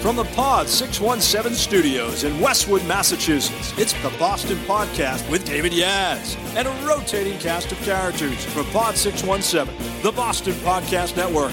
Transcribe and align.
From 0.00 0.16
the 0.16 0.24
Pod 0.24 0.66
617 0.66 1.54
studios 1.54 2.24
in 2.24 2.40
Westwood, 2.40 2.82
Massachusetts, 2.86 3.74
it's 3.78 3.92
the 4.02 4.08
Boston 4.18 4.56
Podcast 4.60 5.30
with 5.30 5.44
David 5.44 5.74
Yas 5.74 6.36
and 6.56 6.66
a 6.66 6.70
rotating 6.86 7.38
cast 7.38 7.70
of 7.70 7.78
characters 7.82 8.42
from 8.46 8.64
Pod 8.66 8.96
617, 8.96 10.02
the 10.02 10.10
Boston 10.10 10.54
Podcast 10.54 11.18
Network. 11.18 11.52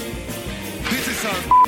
This 0.90 1.08
is 1.10 1.26
our 1.26 1.67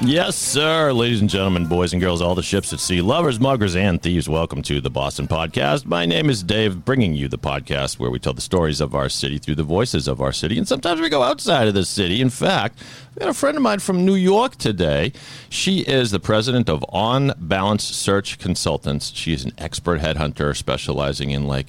Yes, 0.00 0.36
sir. 0.36 0.92
Ladies 0.92 1.20
and 1.20 1.28
gentlemen, 1.28 1.66
boys 1.66 1.92
and 1.92 2.00
girls, 2.00 2.22
all 2.22 2.36
the 2.36 2.42
ships 2.42 2.72
at 2.72 2.78
sea, 2.78 3.02
lovers, 3.02 3.40
muggers, 3.40 3.74
and 3.74 4.00
thieves, 4.00 4.28
welcome 4.28 4.62
to 4.62 4.80
the 4.80 4.90
Boston 4.90 5.26
Podcast. 5.26 5.86
My 5.86 6.06
name 6.06 6.30
is 6.30 6.44
Dave, 6.44 6.84
bringing 6.84 7.14
you 7.14 7.26
the 7.26 7.36
podcast 7.36 7.98
where 7.98 8.08
we 8.08 8.20
tell 8.20 8.32
the 8.32 8.40
stories 8.40 8.80
of 8.80 8.94
our 8.94 9.08
city 9.08 9.38
through 9.38 9.56
the 9.56 9.64
voices 9.64 10.06
of 10.06 10.22
our 10.22 10.30
city. 10.30 10.56
And 10.56 10.68
sometimes 10.68 11.00
we 11.00 11.08
go 11.08 11.24
outside 11.24 11.66
of 11.66 11.74
the 11.74 11.84
city. 11.84 12.20
In 12.20 12.30
fact, 12.30 12.78
we 13.16 13.20
got 13.20 13.28
a 13.28 13.34
friend 13.34 13.56
of 13.56 13.62
mine 13.62 13.80
from 13.80 14.04
New 14.06 14.14
York 14.14 14.54
today. 14.54 15.12
She 15.50 15.80
is 15.80 16.12
the 16.12 16.20
president 16.20 16.70
of 16.70 16.84
On 16.90 17.32
Balance 17.36 17.82
Search 17.82 18.38
Consultants. 18.38 19.12
She 19.16 19.32
is 19.32 19.44
an 19.44 19.52
expert 19.58 20.00
headhunter 20.00 20.56
specializing 20.56 21.30
in 21.30 21.48
like 21.48 21.66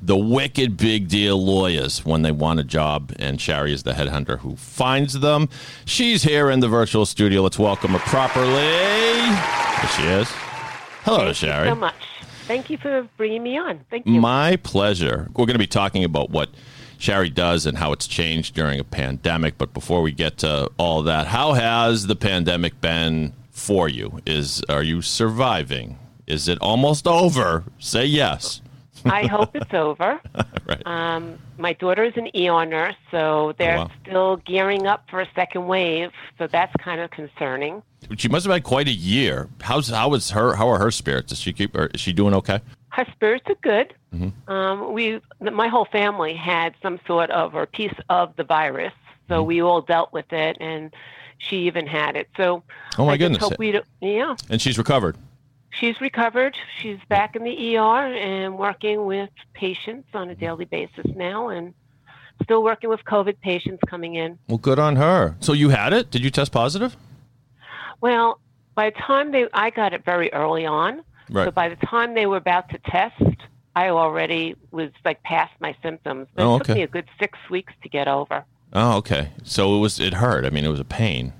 the 0.00 0.16
wicked 0.16 0.76
big 0.76 1.08
deal 1.08 1.42
lawyers 1.44 2.04
when 2.04 2.22
they 2.22 2.32
want 2.32 2.60
a 2.60 2.64
job, 2.64 3.12
and 3.18 3.40
Shari 3.40 3.72
is 3.72 3.82
the 3.82 3.92
headhunter 3.92 4.38
who 4.38 4.56
finds 4.56 5.18
them. 5.20 5.48
She's 5.84 6.22
here 6.22 6.50
in 6.50 6.60
the 6.60 6.68
virtual 6.68 7.06
studio. 7.06 7.42
Let's 7.42 7.58
welcome 7.58 7.92
her 7.92 7.98
properly. 8.00 8.52
There 8.52 9.88
she 9.96 10.02
is. 10.04 10.28
Hello, 11.02 11.24
Thank 11.24 11.36
Shari. 11.36 11.68
you 11.68 11.74
so 11.74 11.80
much. 11.80 11.94
Thank 12.46 12.70
you 12.70 12.78
for 12.78 13.08
bringing 13.16 13.42
me 13.42 13.58
on. 13.58 13.80
Thank 13.90 14.06
you. 14.06 14.20
My 14.20 14.56
pleasure. 14.56 15.28
We're 15.34 15.46
going 15.46 15.54
to 15.54 15.58
be 15.58 15.66
talking 15.66 16.04
about 16.04 16.30
what 16.30 16.48
Shari 16.98 17.30
does 17.30 17.66
and 17.66 17.78
how 17.78 17.92
it's 17.92 18.06
changed 18.06 18.54
during 18.54 18.80
a 18.80 18.84
pandemic. 18.84 19.58
But 19.58 19.74
before 19.74 20.02
we 20.02 20.12
get 20.12 20.38
to 20.38 20.70
all 20.78 21.02
that, 21.02 21.26
how 21.26 21.52
has 21.52 22.06
the 22.06 22.16
pandemic 22.16 22.80
been 22.80 23.32
for 23.50 23.88
you? 23.88 24.20
Is 24.26 24.62
are 24.68 24.82
you 24.82 25.02
surviving? 25.02 25.98
Is 26.26 26.48
it 26.48 26.58
almost 26.60 27.06
over? 27.06 27.64
Say 27.78 28.06
yes. 28.06 28.60
I 29.10 29.26
hope 29.26 29.54
it's 29.56 29.72
over. 29.74 30.20
Right. 30.68 30.82
Um, 30.86 31.38
my 31.56 31.72
daughter 31.72 32.04
is 32.04 32.12
an 32.18 32.28
ER 32.38 32.66
nurse, 32.66 32.94
so 33.10 33.54
they're 33.56 33.76
Oh, 33.78 33.84
wow. 33.84 33.90
still 34.02 34.36
gearing 34.36 34.86
up 34.86 35.04
for 35.08 35.18
a 35.22 35.26
second 35.34 35.66
wave. 35.66 36.10
So 36.36 36.46
that's 36.46 36.74
kind 36.78 37.00
of 37.00 37.10
concerning. 37.10 37.82
She 38.18 38.28
must 38.28 38.44
have 38.44 38.52
had 38.52 38.64
quite 38.64 38.86
a 38.86 38.90
year. 38.92 39.48
How's 39.62 39.88
how 39.88 40.12
is 40.12 40.30
her? 40.32 40.54
How 40.56 40.68
are 40.68 40.78
her 40.78 40.90
spirits? 40.90 41.32
Is 41.32 41.38
she 41.40 41.54
keep? 41.54 41.74
Or 41.74 41.86
is 41.94 42.02
she 42.02 42.12
doing 42.12 42.34
okay? 42.34 42.60
Her 42.90 43.06
spirits 43.12 43.46
are 43.48 43.54
good. 43.62 43.94
Mm-hmm. 44.14 44.52
Um, 44.52 44.92
we, 44.92 45.22
my 45.40 45.68
whole 45.68 45.86
family 45.86 46.34
had 46.34 46.74
some 46.82 47.00
sort 47.06 47.30
of 47.30 47.54
or 47.54 47.64
piece 47.64 47.94
of 48.10 48.36
the 48.36 48.44
virus, 48.44 48.92
so 49.26 49.36
Mm-hmm. 49.36 49.46
we 49.48 49.62
all 49.62 49.80
dealt 49.80 50.12
with 50.12 50.30
it, 50.34 50.58
and 50.60 50.94
she 51.38 51.60
even 51.66 51.86
had 51.86 52.14
it. 52.14 52.28
So 52.36 52.62
Oh, 52.98 53.06
my 53.06 53.12
I 53.12 53.16
goodness. 53.16 53.40
Hope 53.40 53.58
we, 53.58 53.80
yeah. 54.02 54.36
And 54.50 54.60
she's 54.60 54.76
recovered. 54.76 55.16
She's 55.70 56.00
recovered. 56.00 56.56
She's 56.80 56.98
back 57.08 57.36
in 57.36 57.44
the 57.44 57.76
ER 57.76 57.82
and 58.14 58.58
working 58.58 59.04
with 59.06 59.30
patients 59.54 60.08
on 60.14 60.30
a 60.30 60.34
daily 60.34 60.64
basis 60.64 61.04
now 61.14 61.48
and 61.48 61.74
still 62.42 62.62
working 62.62 62.88
with 62.90 63.04
COVID 63.04 63.38
patients 63.40 63.80
coming 63.88 64.14
in. 64.14 64.38
Well, 64.48 64.58
good 64.58 64.78
on 64.78 64.96
her. 64.96 65.36
So 65.40 65.52
you 65.52 65.68
had 65.68 65.92
it? 65.92 66.10
Did 66.10 66.24
you 66.24 66.30
test 66.30 66.52
positive? 66.52 66.96
Well, 68.00 68.40
by 68.74 68.90
the 68.90 68.96
time 68.98 69.32
they, 69.32 69.46
I 69.52 69.70
got 69.70 69.92
it 69.92 70.04
very 70.04 70.32
early 70.32 70.64
on. 70.64 71.02
Right. 71.30 71.44
So 71.46 71.50
by 71.50 71.68
the 71.68 71.76
time 71.86 72.14
they 72.14 72.26
were 72.26 72.36
about 72.38 72.70
to 72.70 72.78
test, 72.78 73.22
I 73.76 73.90
already 73.90 74.54
was 74.70 74.90
like 75.04 75.22
past 75.22 75.52
my 75.60 75.76
symptoms. 75.82 76.28
But 76.34 76.46
Oh, 76.46 76.56
it 76.56 76.58
took 76.58 76.70
okay. 76.70 76.74
me 76.78 76.82
a 76.84 76.88
good 76.88 77.06
six 77.20 77.38
weeks 77.50 77.72
to 77.82 77.88
get 77.88 78.08
over. 78.08 78.44
Oh, 78.72 78.96
okay. 78.98 79.30
So 79.44 79.76
it 79.76 79.78
was. 79.80 79.98
It 80.00 80.14
hurt. 80.14 80.44
I 80.44 80.50
mean, 80.50 80.64
it 80.64 80.68
was 80.68 80.80
a 80.80 80.84
pain. 80.84 81.32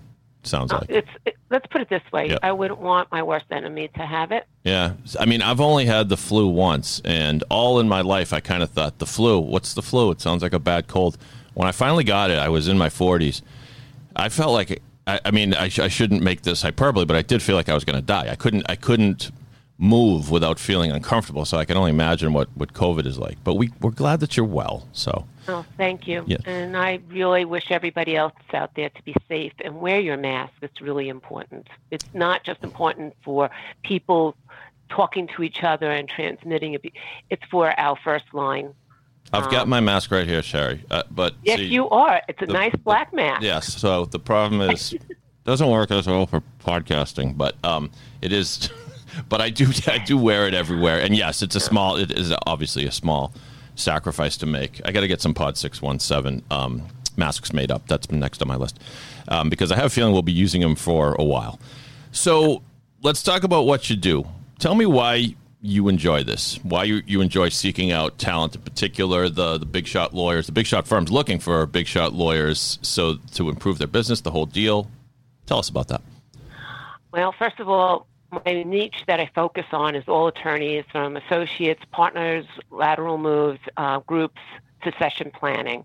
Sounds 0.49 0.73
Uh, 0.73 0.79
like. 0.79 0.91
It's 0.91 1.09
it, 1.25 1.37
let's 1.51 1.67
put 1.67 1.81
it 1.81 1.89
this 1.89 2.03
way. 2.13 2.37
I 2.43 2.53
wouldn't 2.53 2.81
want 2.81 3.11
my 3.13 3.23
worst 3.23 3.47
enemy 3.51 3.89
to 3.97 4.05
have 4.07 4.33
it. 4.33 4.47
Yeah. 4.65 4.95
I 5.21 5.25
mean, 5.27 5.43
I've 5.43 5.61
only 5.61 5.87
had 5.87 6.09
the 6.09 6.17
flu 6.17 6.49
once, 6.49 7.01
and 7.05 7.45
all 7.51 7.79
in 7.81 7.89
my 7.89 8.01
life, 8.01 8.33
I 8.33 8.41
kind 8.41 8.63
of 8.63 8.71
thought 8.71 8.99
the 8.99 9.07
flu. 9.07 9.39
What's 9.39 9.75
the 9.75 9.83
flu? 9.83 10.11
It 10.11 10.21
sounds 10.21 10.43
like 10.43 10.53
a 10.53 10.59
bad 10.59 10.89
cold. 10.89 11.17
When 11.55 11.69
I 11.69 11.73
finally 11.73 12.05
got 12.05 12.31
it, 12.31 12.39
I 12.39 12.49
was 12.49 12.69
in 12.69 12.79
my 12.79 12.89
40s. 12.89 13.43
I 14.17 14.29
felt 14.29 14.53
like. 14.53 14.83
I, 15.07 15.21
I 15.25 15.31
mean, 15.31 15.55
I, 15.55 15.69
sh- 15.69 15.79
I 15.79 15.89
shouldn't 15.89 16.23
make 16.23 16.43
this 16.43 16.61
hyperbole, 16.63 17.07
but 17.07 17.17
I 17.17 17.23
did 17.23 17.43
feel 17.43 17.57
like 17.57 17.69
I 17.71 17.75
was 17.75 17.85
going 17.85 17.97
to 17.97 18.03
die. 18.05 18.29
I 18.31 18.35
couldn't. 18.37 18.65
I 18.69 18.77
couldn't 18.77 19.31
move 19.79 20.31
without 20.31 20.59
feeling 20.59 20.91
uncomfortable. 20.91 21.45
So 21.45 21.57
I 21.57 21.65
can 21.65 21.77
only 21.77 21.91
imagine 21.91 22.33
what 22.33 22.49
what 22.55 22.73
COVID 22.75 23.07
is 23.07 23.19
like. 23.19 23.39
But 23.45 23.55
we 23.55 23.71
we're 23.81 23.91
glad 23.91 24.21
that 24.21 24.37
you're 24.37 24.47
well. 24.47 24.87
So. 24.93 25.27
Oh, 25.49 25.65
thank 25.79 26.07
you. 26.07 26.27
And 26.45 26.77
I 26.77 27.01
really 27.09 27.45
wish 27.47 27.71
everybody 27.71 28.15
else 28.17 28.35
out 28.53 28.75
there 28.75 28.91
to 28.91 29.03
be 29.03 29.15
safe 29.29 29.53
and 29.65 29.81
wear 29.81 29.99
your 29.99 30.19
mask. 30.19 30.53
It's 30.61 30.81
really 30.81 31.09
important. 31.09 31.69
It's 31.91 32.05
not 32.13 32.45
just 32.45 32.63
important 32.63 33.15
for 33.25 33.51
people 33.83 34.37
talking 34.91 35.27
to 35.37 35.43
each 35.43 35.63
other 35.63 35.91
and 35.91 36.09
transmitting 36.09 36.75
it. 36.75 36.85
It's 37.31 37.45
for 37.51 37.79
our 37.81 37.97
first 38.05 38.27
line. 38.33 38.75
I've 39.33 39.51
got 39.51 39.69
my 39.69 39.81
mask 39.81 40.11
right 40.11 40.27
here, 40.27 40.43
Shari. 40.43 40.85
Uh, 40.91 41.03
but 41.11 41.35
Yes, 41.43 41.59
see- 41.59 41.67
you 41.67 41.89
are. 41.91 42.23
It's 42.29 42.41
a 42.43 42.47
the- 42.47 42.53
nice 42.53 42.75
black 42.85 43.13
mask. 43.13 43.43
Yes. 43.43 43.75
So 43.75 44.05
the 44.05 44.19
problem 44.19 44.61
is 44.71 44.95
doesn't 45.45 45.69
work 45.71 45.91
as 45.91 46.07
well 46.07 46.27
for 46.27 46.43
podcasting, 46.65 47.37
but 47.37 47.57
um, 47.65 47.91
it 48.23 48.33
is. 48.33 48.71
But 49.29 49.41
I 49.41 49.49
do 49.51 49.67
I 49.89 49.99
do 49.99 50.17
wear 50.17 50.47
it 50.47 50.55
everywhere, 50.55 51.01
and 51.01 51.17
yes, 51.17 51.43
it's 51.43 51.57
a 51.57 51.61
small. 51.61 51.97
It 51.97 52.13
is 52.13 52.33
obviously 52.47 52.85
a 52.87 52.93
small 52.93 53.33
sacrifice 53.78 54.37
to 54.39 54.47
make. 54.47 54.81
I 54.84 54.93
got 54.93 55.00
to 55.00 55.09
get 55.09 55.21
some 55.21 55.34
Pod 55.34 55.56
Six 55.56 55.81
One 55.81 55.99
Seven 55.99 56.43
um, 56.50 56.87
masks 57.16 57.53
made 57.53 57.71
up. 57.71 57.87
That's 57.87 58.11
next 58.11 58.43
on 58.43 58.49
my 58.49 58.56
list 58.56 58.78
um, 59.28 59.49
because 59.50 59.71
I 59.71 59.77
have 59.77 59.87
a 59.87 59.91
feeling 59.91 60.12
we'll 60.12 60.22
be 60.22 60.33
using 60.33 60.61
them 60.61 60.75
for 60.75 61.15
a 61.19 61.25
while. 61.25 61.59
So 62.12 62.62
let's 63.03 63.22
talk 63.22 63.44
about 63.44 63.67
what 63.67 63.91
you 63.91 63.97
do. 63.97 64.27
Tell 64.59 64.75
me 64.75 64.87
why 64.87 65.34
you 65.61 65.88
enjoy 65.88 66.25
this. 66.25 66.59
Why 66.62 66.84
you, 66.84 67.03
you 67.06 67.21
enjoy 67.21 67.49
seeking 67.49 67.93
out 67.93 68.19
talent, 68.19 68.55
in 68.56 68.62
particular 68.62 69.28
the 69.28 69.59
the 69.59 69.67
big 69.67 69.87
shot 69.87 70.15
lawyers, 70.15 70.47
the 70.47 70.53
big 70.53 70.67
shot 70.67 70.87
firms 70.87 71.11
looking 71.11 71.38
for 71.38 71.65
big 71.67 71.87
shot 71.87 72.12
lawyers, 72.12 72.78
so 72.83 73.17
to 73.34 73.49
improve 73.49 73.78
their 73.78 73.88
business, 73.88 74.21
the 74.21 74.31
whole 74.31 74.47
deal. 74.47 74.88
Tell 75.47 75.59
us 75.59 75.69
about 75.69 75.88
that. 75.88 76.03
Well, 77.12 77.34
first 77.38 77.59
of 77.59 77.69
all, 77.69 78.06
my 78.31 78.62
niche 78.62 79.05
that 79.06 79.21
I 79.21 79.31
focus 79.34 79.66
on 79.72 79.94
is 79.94 80.05
all 80.06 80.28
attorneys 80.28 80.84
from 80.93 81.16
associates, 81.16 81.83
partners, 81.93 82.44
lateral 82.71 83.19
moves, 83.19 83.61
uh, 83.77 84.00
groups, 84.00 84.41
succession 84.84 85.31
planning. 85.31 85.84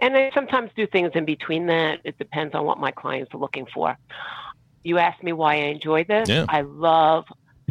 And 0.00 0.16
I 0.16 0.30
sometimes 0.34 0.70
do 0.76 0.86
things 0.86 1.12
in 1.14 1.24
between 1.24 1.66
that. 1.66 2.00
It 2.04 2.18
depends 2.18 2.54
on 2.54 2.64
what 2.64 2.78
my 2.78 2.90
clients 2.90 3.34
are 3.34 3.38
looking 3.38 3.66
for. 3.66 3.96
You 4.84 4.98
asked 4.98 5.22
me 5.22 5.32
why 5.32 5.54
I 5.54 5.64
enjoy 5.66 6.04
this. 6.04 6.28
Yeah. 6.28 6.46
I 6.48 6.60
love 6.60 7.24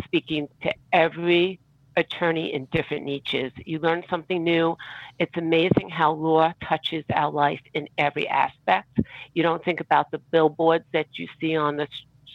speaking 0.03 0.49
to 0.63 0.73
every 0.91 1.59
attorney 1.95 2.53
in 2.53 2.65
different 2.65 3.05
niches. 3.05 3.51
You 3.65 3.79
learn 3.79 4.03
something 4.09 4.43
new. 4.43 4.77
It's 5.19 5.35
amazing 5.35 5.89
how 5.89 6.11
law 6.11 6.53
touches 6.63 7.03
our 7.13 7.31
life 7.31 7.61
in 7.73 7.89
every 7.97 8.27
aspect. 8.27 8.99
You 9.33 9.41
don't 9.41 9.63
think 9.63 9.79
about 9.79 10.11
the 10.11 10.19
billboards 10.19 10.85
that 10.93 11.07
you 11.13 11.27
see 11.41 11.55
on 11.55 11.77
the 11.77 11.87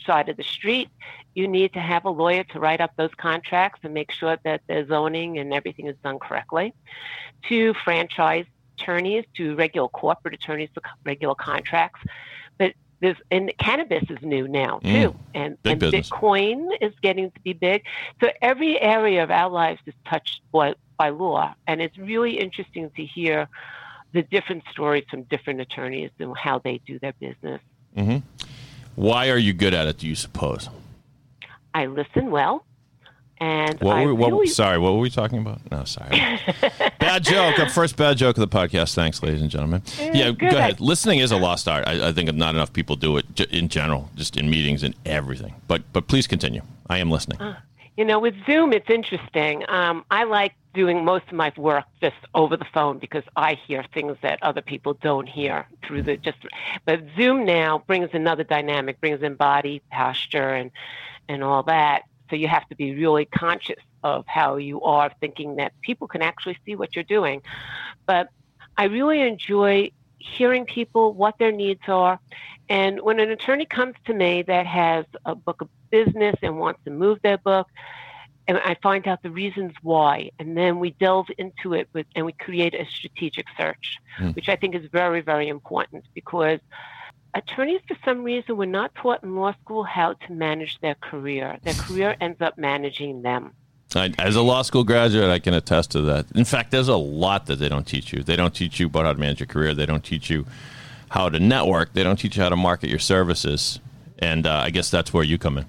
side 0.05 0.29
of 0.29 0.37
the 0.37 0.43
street. 0.43 0.89
You 1.35 1.49
need 1.49 1.73
to 1.75 1.81
have 1.81 2.05
a 2.05 2.11
lawyer 2.11 2.45
to 2.45 2.61
write 2.61 2.81
up 2.81 2.93
those 2.97 3.15
contracts 3.17 3.81
and 3.83 3.95
make 3.95 4.11
sure 4.13 4.37
that 4.45 4.63
the 4.67 4.85
zoning 4.89 5.39
and 5.39 5.53
everything 5.53 5.87
is 5.87 5.97
done 6.03 6.19
correctly. 6.19 6.75
To 7.49 7.75
franchise 7.85 8.47
attorneys, 8.79 9.25
to 9.37 9.55
regular 9.55 9.89
corporate 9.89 10.35
attorneys 10.35 10.71
for 10.75 10.83
regular 11.05 11.35
contracts. 11.35 12.01
But 12.59 12.75
there's 13.01 13.17
and 13.31 13.53
cannabis 13.59 14.05
is 14.11 14.19
new 14.23 14.47
now 14.47 14.79
too, 14.79 14.89
Mm. 14.89 15.17
and 15.35 15.63
Big 15.63 15.83
and. 15.83 15.93
Bitcoin 15.93 16.69
is 16.81 16.93
getting 17.03 17.31
to 17.31 17.41
be 17.41 17.53
big. 17.53 17.85
So 18.21 18.31
every 18.41 18.81
area 18.81 19.23
of 19.23 19.31
our 19.31 19.51
lives 19.51 19.81
is 19.87 19.95
touched 20.07 20.41
by, 20.53 20.75
by 20.99 21.09
law, 21.11 21.55
and 21.67 21.81
it's 21.83 21.99
really 21.99 22.39
interesting 22.39 22.91
to 22.97 23.05
hear 23.05 23.49
the 24.13 24.23
different 24.23 24.63
stories 24.71 25.05
from 25.11 25.23
different 25.25 25.61
attorneys 25.61 26.11
and 26.19 26.37
how 26.37 26.59
they 26.59 26.79
do 26.87 26.99
their 26.99 27.15
business. 27.15 27.61
Why 28.95 29.31
are 29.31 29.39
you 29.39 29.53
good 29.53 29.75
at 29.75 29.87
it? 29.87 29.99
Do 29.99 30.07
you 30.07 30.15
suppose? 30.15 30.69
I 31.75 31.87
listen 31.87 32.31
well, 32.31 32.65
And 33.41 33.81
What 33.81 33.97
I 33.97 34.05
were, 34.05 34.15
what, 34.15 34.31
really, 34.33 34.47
sorry, 34.47 34.79
what 34.79 34.93
were 34.93 34.99
we 34.99 35.09
talking 35.11 35.39
about? 35.39 35.61
No, 35.71 35.85
sorry. 35.85 36.11
bad 37.01 37.25
joke. 37.25 37.59
Our 37.59 37.69
first 37.69 37.97
bad 37.97 38.17
joke 38.19 38.37
of 38.37 38.49
the 38.49 38.57
podcast. 38.57 38.95
Thanks, 38.95 39.23
ladies 39.23 39.41
and 39.41 39.51
gentlemen. 39.51 39.81
Mm, 39.81 40.15
yeah, 40.15 40.31
good. 40.31 40.51
go 40.53 40.59
ahead. 40.59 40.81
Listening 40.81 41.21
is 41.21 41.33
a 41.33 41.37
lost 41.37 41.67
art. 41.67 41.89
I, 41.89 42.09
I 42.09 42.13
think 42.13 42.33
not 42.35 42.55
enough 42.55 42.73
people 42.73 42.95
do 42.97 43.17
it 43.17 43.41
in 43.41 43.69
general, 43.69 44.11
just 44.15 44.37
in 44.37 44.51
meetings 44.51 44.83
and 44.83 44.95
everything. 45.07 45.55
But 45.67 45.83
but 45.93 46.07
please 46.09 46.27
continue. 46.27 46.63
I 46.89 46.99
am 46.99 47.11
listening. 47.11 47.39
Ah. 47.41 47.59
You 47.97 48.07
know, 48.07 48.19
with 48.19 48.35
Zoom, 48.47 48.73
it's 48.73 48.89
interesting. 48.89 49.65
Um, 49.69 50.05
I 50.11 50.25
like 50.25 50.55
doing 50.73 51.05
most 51.05 51.27
of 51.27 51.35
my 51.35 51.53
work 51.59 51.85
just 52.01 52.17
over 52.35 52.57
the 52.57 52.65
phone 52.73 52.99
because 52.99 53.25
I 53.37 53.55
hear 53.67 53.85
things 53.93 54.17
that 54.23 54.43
other 54.43 54.63
people 54.63 54.95
don't 54.95 55.29
hear 55.29 55.67
through 55.87 56.03
the 56.03 56.17
just. 56.17 56.39
But 56.87 57.03
Zoom 57.17 57.45
now 57.45 57.85
brings 57.87 58.09
another 58.15 58.45
dynamic, 58.45 58.99
brings 59.01 59.23
in 59.23 59.35
body 59.35 59.83
posture 59.91 60.55
and 60.55 60.71
and 61.29 61.45
all 61.45 61.63
that. 61.65 62.03
So 62.31 62.37
you 62.37 62.49
have 62.49 62.67
to 62.71 62.75
be 62.75 62.95
really 62.95 63.27
conscious 63.27 63.83
of 64.03 64.25
how 64.27 64.57
you 64.57 64.81
are 64.81 65.13
thinking 65.21 65.57
that 65.57 65.73
people 65.83 66.09
can 66.09 66.23
actually 66.23 66.57
see 66.65 66.75
what 66.75 66.97
you're 66.97 67.05
doing. 67.05 67.43
But 68.07 68.29
I 68.77 68.85
really 68.85 69.21
enjoy 69.21 69.91
hearing 70.23 70.65
people 70.65 71.13
what 71.13 71.39
their 71.39 71.53
needs 71.53 71.83
are. 71.89 72.19
And 72.69 73.01
when 73.01 73.21
an 73.21 73.31
attorney 73.31 73.67
comes 73.67 73.95
to 74.07 74.15
me 74.15 74.43
that 74.43 74.67
has 74.67 75.05
a 75.25 75.35
book 75.35 75.61
of 75.61 75.69
business 75.91 76.37
and 76.43 76.59
wants 76.59 76.81
to 76.85 76.91
move 76.91 77.19
their 77.23 77.39
book, 77.39 77.69
and 78.49 78.59
I 78.59 78.77
find 78.83 79.07
out 79.07 79.23
the 79.23 79.31
reasons 79.31 79.73
why, 79.83 80.31
and 80.39 80.57
then 80.57 80.81
we 80.81 80.91
delve 80.91 81.29
into 81.39 81.75
it 81.75 81.89
with, 81.93 82.07
and 82.17 82.27
we 82.27 82.33
create 82.33 82.75
a 82.75 82.87
strategic 82.87 83.47
search, 83.57 83.99
Mm. 84.19 84.35
which 84.35 84.49
I 84.49 84.57
think 84.57 84.75
is 84.75 84.87
very, 84.91 85.21
very 85.21 85.49
important 85.49 86.05
because 86.15 86.61
attorneys, 87.35 87.81
for 87.87 87.97
some 88.05 88.23
reason, 88.25 88.57
were 88.57 88.67
not 88.67 88.95
taught 88.95 89.23
in 89.23 89.37
law 89.37 89.53
school 89.63 89.85
how 89.85 90.15
to 90.15 90.33
manage 90.33 90.79
their 90.81 90.97
career. 90.97 91.59
Their 91.63 91.75
career 91.75 92.17
ends 92.21 92.41
up 92.41 92.59
managing 92.59 93.23
them. 93.23 93.55
I, 93.97 94.13
as 94.19 94.37
a 94.37 94.43
law 94.43 94.63
school 94.63 94.85
graduate, 94.85 95.31
I 95.31 95.39
can 95.39 95.55
attest 95.55 95.91
to 95.93 96.03
that. 96.03 96.27
In 96.35 96.45
fact, 96.45 96.71
there's 96.71 96.89
a 96.89 96.97
lot 96.97 97.47
that 97.47 97.57
they 97.57 97.69
don't 97.69 97.87
teach 97.87 98.13
you. 98.13 98.23
They 98.23 98.37
don't 98.37 98.55
teach 98.55 98.81
you 98.81 98.87
about 98.87 99.05
how 99.05 99.13
to 99.13 99.19
manage 99.19 99.41
your 99.41 99.47
career. 99.47 99.75
They 99.75 99.87
don't 99.87 100.05
teach 100.05 100.31
you 100.31 100.47
how 101.09 101.29
to 101.29 101.39
network. 101.39 101.93
They 101.93 102.03
don't 102.03 102.17
teach 102.17 102.37
you 102.37 102.43
how 102.43 102.49
to 102.49 102.57
market 102.57 102.89
your 102.91 102.99
services. 102.99 103.81
And 104.19 104.47
uh, 104.47 104.63
I 104.65 104.71
guess 104.71 104.91
that's 104.91 105.13
where 105.13 105.25
you 105.25 105.39
come 105.39 105.59
in. 105.59 105.67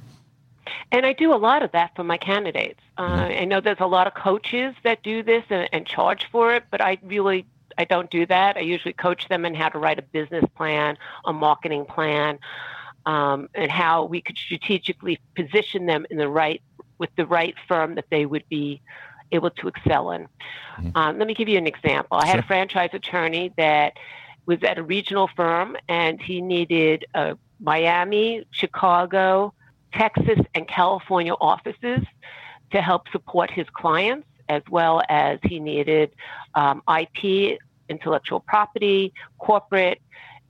And 0.91 1.05
I 1.05 1.13
do 1.13 1.33
a 1.33 1.37
lot 1.37 1.63
of 1.63 1.71
that 1.71 1.95
for 1.95 2.03
my 2.03 2.17
candidates. 2.17 2.79
Uh, 2.97 3.01
I 3.01 3.45
know 3.45 3.59
there's 3.59 3.79
a 3.79 3.87
lot 3.87 4.05
of 4.05 4.13
coaches 4.13 4.75
that 4.83 5.01
do 5.01 5.23
this 5.23 5.43
and, 5.49 5.67
and 5.73 5.85
charge 5.85 6.29
for 6.31 6.53
it, 6.53 6.65
but 6.69 6.81
I 6.81 6.99
really 7.03 7.45
I 7.77 7.85
don't 7.85 8.09
do 8.09 8.25
that. 8.27 8.57
I 8.57 8.61
usually 8.61 8.93
coach 8.93 9.27
them 9.27 9.45
in 9.45 9.55
how 9.55 9.69
to 9.69 9.79
write 9.79 9.99
a 9.99 10.03
business 10.03 10.45
plan, 10.55 10.97
a 11.25 11.33
marketing 11.33 11.85
plan, 11.85 12.39
um, 13.05 13.49
and 13.55 13.71
how 13.71 14.05
we 14.05 14.21
could 14.21 14.37
strategically 14.37 15.19
position 15.35 15.87
them 15.87 16.05
in 16.09 16.17
the 16.17 16.29
right 16.29 16.61
with 17.03 17.13
the 17.17 17.25
right 17.25 17.53
firm 17.67 17.95
that 17.95 18.05
they 18.09 18.25
would 18.25 18.47
be 18.47 18.81
able 19.33 19.49
to 19.49 19.67
excel 19.67 20.11
in. 20.11 20.25
Um, 20.95 21.19
let 21.19 21.27
me 21.27 21.33
give 21.33 21.49
you 21.49 21.57
an 21.57 21.67
example. 21.67 22.17
I 22.17 22.27
had 22.27 22.39
a 22.39 22.43
franchise 22.43 22.91
attorney 22.93 23.51
that 23.57 23.91
was 24.45 24.63
at 24.63 24.77
a 24.77 24.83
regional 24.83 25.29
firm, 25.35 25.75
and 25.89 26.21
he 26.21 26.39
needed 26.39 27.03
uh, 27.13 27.33
Miami, 27.59 28.45
Chicago, 28.51 29.53
Texas, 29.91 30.39
and 30.55 30.65
California 30.65 31.33
offices 31.41 32.05
to 32.71 32.81
help 32.81 33.09
support 33.11 33.51
his 33.51 33.67
clients, 33.73 34.27
as 34.47 34.61
well 34.69 35.01
as 35.09 35.39
he 35.43 35.59
needed 35.59 36.11
um, 36.55 36.81
IP, 36.87 37.59
intellectual 37.89 38.39
property, 38.39 39.13
corporate, 39.39 40.01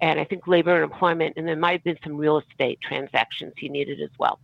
and 0.01 0.19
I 0.19 0.23
think 0.23 0.45
labor 0.45 0.75
and 0.75 0.83
employment, 0.83 1.33
and 1.35 1.47
there 1.47 1.55
might 1.55 1.71
have 1.79 1.83
been 1.83 1.97
some 2.03 2.15
real 2.15 2.38
estate 2.38 2.79
transactions 2.79 3.53
he 3.57 3.69
needed 3.69 4.00
as 4.01 4.11
well. 4.19 4.38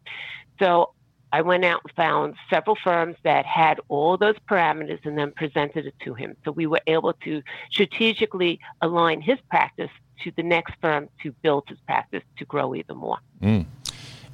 So 0.57 0.93
I 1.31 1.41
went 1.41 1.65
out 1.65 1.81
and 1.83 1.93
found 1.95 2.35
several 2.49 2.75
firms 2.83 3.15
that 3.23 3.45
had 3.45 3.79
all 3.87 4.17
those 4.17 4.35
parameters 4.49 5.05
and 5.05 5.17
then 5.17 5.31
presented 5.31 5.85
it 5.85 5.95
to 6.03 6.13
him. 6.13 6.35
So 6.43 6.51
we 6.51 6.65
were 6.65 6.81
able 6.87 7.13
to 7.13 7.41
strategically 7.71 8.59
align 8.81 9.21
his 9.21 9.37
practice 9.49 9.91
to 10.23 10.31
the 10.35 10.43
next 10.43 10.73
firm 10.81 11.09
to 11.23 11.31
build 11.41 11.65
his 11.67 11.77
practice 11.85 12.23
to 12.37 12.45
grow 12.45 12.75
even 12.75 12.97
more. 12.97 13.19
Mm. 13.41 13.65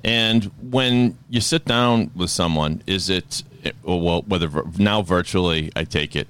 And 0.03 0.45
when 0.71 1.17
you 1.29 1.41
sit 1.41 1.65
down 1.65 2.11
with 2.15 2.29
someone, 2.29 2.81
is 2.87 3.09
it 3.09 3.43
well 3.83 4.21
whether 4.27 4.49
now 4.77 5.01
virtually? 5.01 5.71
I 5.75 5.83
take 5.83 6.15
it. 6.15 6.27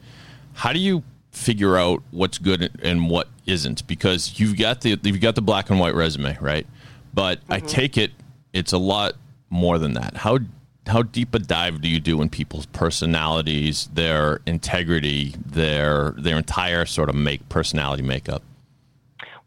How 0.54 0.72
do 0.72 0.80
you 0.80 1.04
figure 1.32 1.78
out 1.78 2.02
what's 2.12 2.38
good 2.38 2.72
and 2.82 3.10
what 3.10 3.28
isn't? 3.46 3.86
Because 3.88 4.40
you've 4.40 4.58
got 4.58 4.82
the 4.82 4.98
you've 5.04 5.20
got 5.20 5.36
the 5.36 5.42
black 5.42 5.70
and 5.70 5.80
white 5.80 5.94
resume, 5.94 6.38
right? 6.40 6.66
But 7.14 7.40
I 7.50 7.58
mm-hmm. 7.58 7.68
take 7.68 7.98
it 7.98 8.12
it's 8.56 8.72
a 8.72 8.78
lot 8.78 9.16
more 9.50 9.78
than 9.80 9.94
that. 9.94 10.18
How 10.18 10.40
how 10.88 11.02
deep 11.02 11.34
a 11.34 11.40
dive 11.40 11.82
do 11.82 11.88
you 11.88 12.00
do 12.00 12.22
in 12.22 12.30
people's 12.30 12.68
personalities, 12.68 13.90
their 13.94 14.42
integrity, 14.46 15.36
their 15.44 16.14
their 16.18 16.38
entire 16.38 16.86
sort 16.86 17.10
of 17.10 17.16
make 17.16 17.48
personality 17.50 18.04
makeup? 18.04 18.44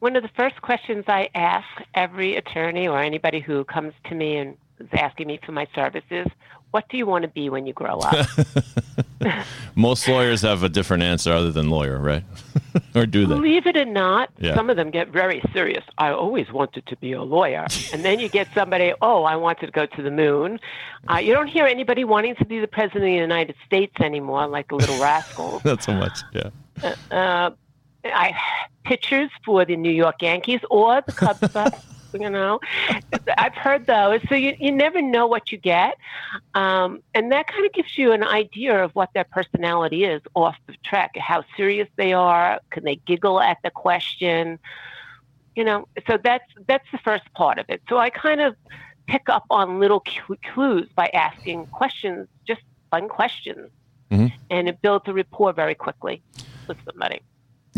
One 0.01 0.17
of 0.17 0.23
the 0.23 0.31
first 0.37 0.61
questions 0.63 1.05
I 1.09 1.29
ask 1.35 1.67
every 1.95 2.37
attorney 2.37 2.87
or 2.87 3.03
anybody 3.03 3.41
who 3.41 3.65
comes 3.65 3.93
to 4.09 4.15
me 4.15 4.37
and 4.37 4.57
is 4.81 4.89
asking 4.93 5.27
me 5.29 5.41
for 5.45 5.53
my 5.53 5.67
services, 5.75 6.27
what 6.71 6.89
do 6.91 6.97
you 6.99 7.07
want 7.07 7.23
to 7.23 7.29
be 7.29 7.49
when 7.49 7.67
you 7.67 7.73
grow 7.73 7.99
up? 7.99 8.27
Most 9.75 10.07
lawyers 10.07 10.43
have 10.43 10.63
a 10.63 10.69
different 10.69 11.03
answer 11.03 11.33
other 11.33 11.51
than 11.51 11.71
lawyer, 11.71 11.99
right? 11.99 12.25
or 12.95 13.07
do 13.07 13.27
they? 13.27 13.35
Believe 13.35 13.67
it 13.67 13.77
or 13.77 13.85
not, 13.85 14.31
Yeah. 14.39 14.55
some 14.55 14.69
of 14.69 14.77
them 14.77 14.91
get 14.91 15.09
very 15.09 15.43
serious. 15.53 15.83
I 15.97 16.11
always 16.11 16.53
wanted 16.53 16.87
to 16.87 16.97
be 16.97 17.13
a 17.13 17.23
lawyer. 17.23 17.67
and 17.93 18.05
then 18.05 18.19
you 18.21 18.29
get 18.29 18.49
somebody, 18.55 18.93
oh, 19.03 19.25
I 19.25 19.37
wanted 19.37 19.67
to 19.67 19.73
go 19.73 19.87
to 19.87 20.03
the 20.03 20.11
moon. 20.11 20.61
Uh, 21.11 21.17
you 21.17 21.33
don't 21.33 21.47
hear 21.49 21.65
anybody 21.67 22.05
wanting 22.05 22.35
to 22.37 22.45
be 22.45 22.59
the 22.61 22.67
president 22.69 23.05
of 23.05 23.09
the 23.09 23.13
United 23.15 23.57
States 23.67 23.95
anymore, 24.01 24.47
like 24.47 24.69
the 24.69 24.77
little 24.77 25.01
rascals. 25.01 25.65
Not 25.65 25.83
so 25.83 25.95
much. 25.95 26.19
Yeah. 26.33 26.51
uh, 27.11 27.51
I 28.05 28.35
pitchers 28.85 29.31
for 29.45 29.65
the 29.65 29.77
New 29.77 29.91
York 29.93 30.23
Yankees 30.23 30.61
or 30.71 31.03
the 31.05 31.13
Cubs. 31.13 31.41
You 32.13 32.31
know, 32.31 32.61
I've 33.39 33.55
heard 33.55 33.87
those. 33.87 34.21
So 34.29 34.35
you, 34.35 34.55
you 34.59 34.73
never 34.73 35.01
know 35.03 35.27
what 35.27 35.53
you 35.53 35.59
get, 35.59 35.97
um, 36.55 37.03
and 37.15 37.31
that 37.33 37.47
kind 37.49 37.67
of 37.67 37.73
gives 37.73 37.97
you 37.99 38.13
an 38.13 38.25
idea 38.25 38.83
of 38.83 38.93
what 38.93 39.11
their 39.15 39.25
personality 39.25 40.05
is 40.05 40.23
off 40.35 40.57
the 40.67 40.75
track. 40.85 41.17
How 41.17 41.45
serious 41.57 41.89
they 41.97 42.13
are. 42.13 42.61
Can 42.71 42.85
they 42.85 42.97
giggle 42.97 43.41
at 43.41 43.59
the 43.63 43.71
question? 43.71 44.59
You 45.57 45.65
know, 45.65 45.89
so 46.07 46.19
that's 46.23 46.45
that's 46.67 46.87
the 46.93 46.99
first 46.99 47.25
part 47.35 47.59
of 47.59 47.67
it. 47.69 47.83
So 47.89 47.99
I 47.99 48.11
kind 48.11 48.41
of 48.41 48.55
pick 49.07 49.29
up 49.29 49.45
on 49.51 49.81
little 49.81 50.03
clues 50.55 50.89
by 50.95 51.11
asking 51.15 51.67
questions, 51.67 52.29
just 52.47 52.61
fun 52.91 53.09
questions, 53.09 53.71
Mhm. 54.11 54.33
and 54.51 54.69
it 54.69 54.81
builds 54.83 55.09
a 55.09 55.13
rapport 55.15 55.53
very 55.53 55.75
quickly 55.75 56.23
with 56.67 56.77
somebody. 56.85 57.21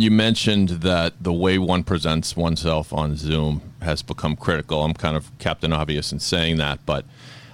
You 0.01 0.11
mentioned 0.11 0.71
that 0.81 1.23
the 1.23 1.31
way 1.31 1.59
one 1.59 1.85
presents 1.85 2.35
oneself 2.35 2.91
on 2.91 3.17
Zoom 3.17 3.61
has 3.83 4.01
become 4.01 4.35
critical. 4.35 4.83
I'm 4.83 4.95
kind 4.95 5.15
of 5.15 5.31
Captain 5.39 5.75
Obvious 5.75 6.11
in 6.11 6.21
saying 6.21 6.57
that, 6.57 6.79
but 6.87 7.05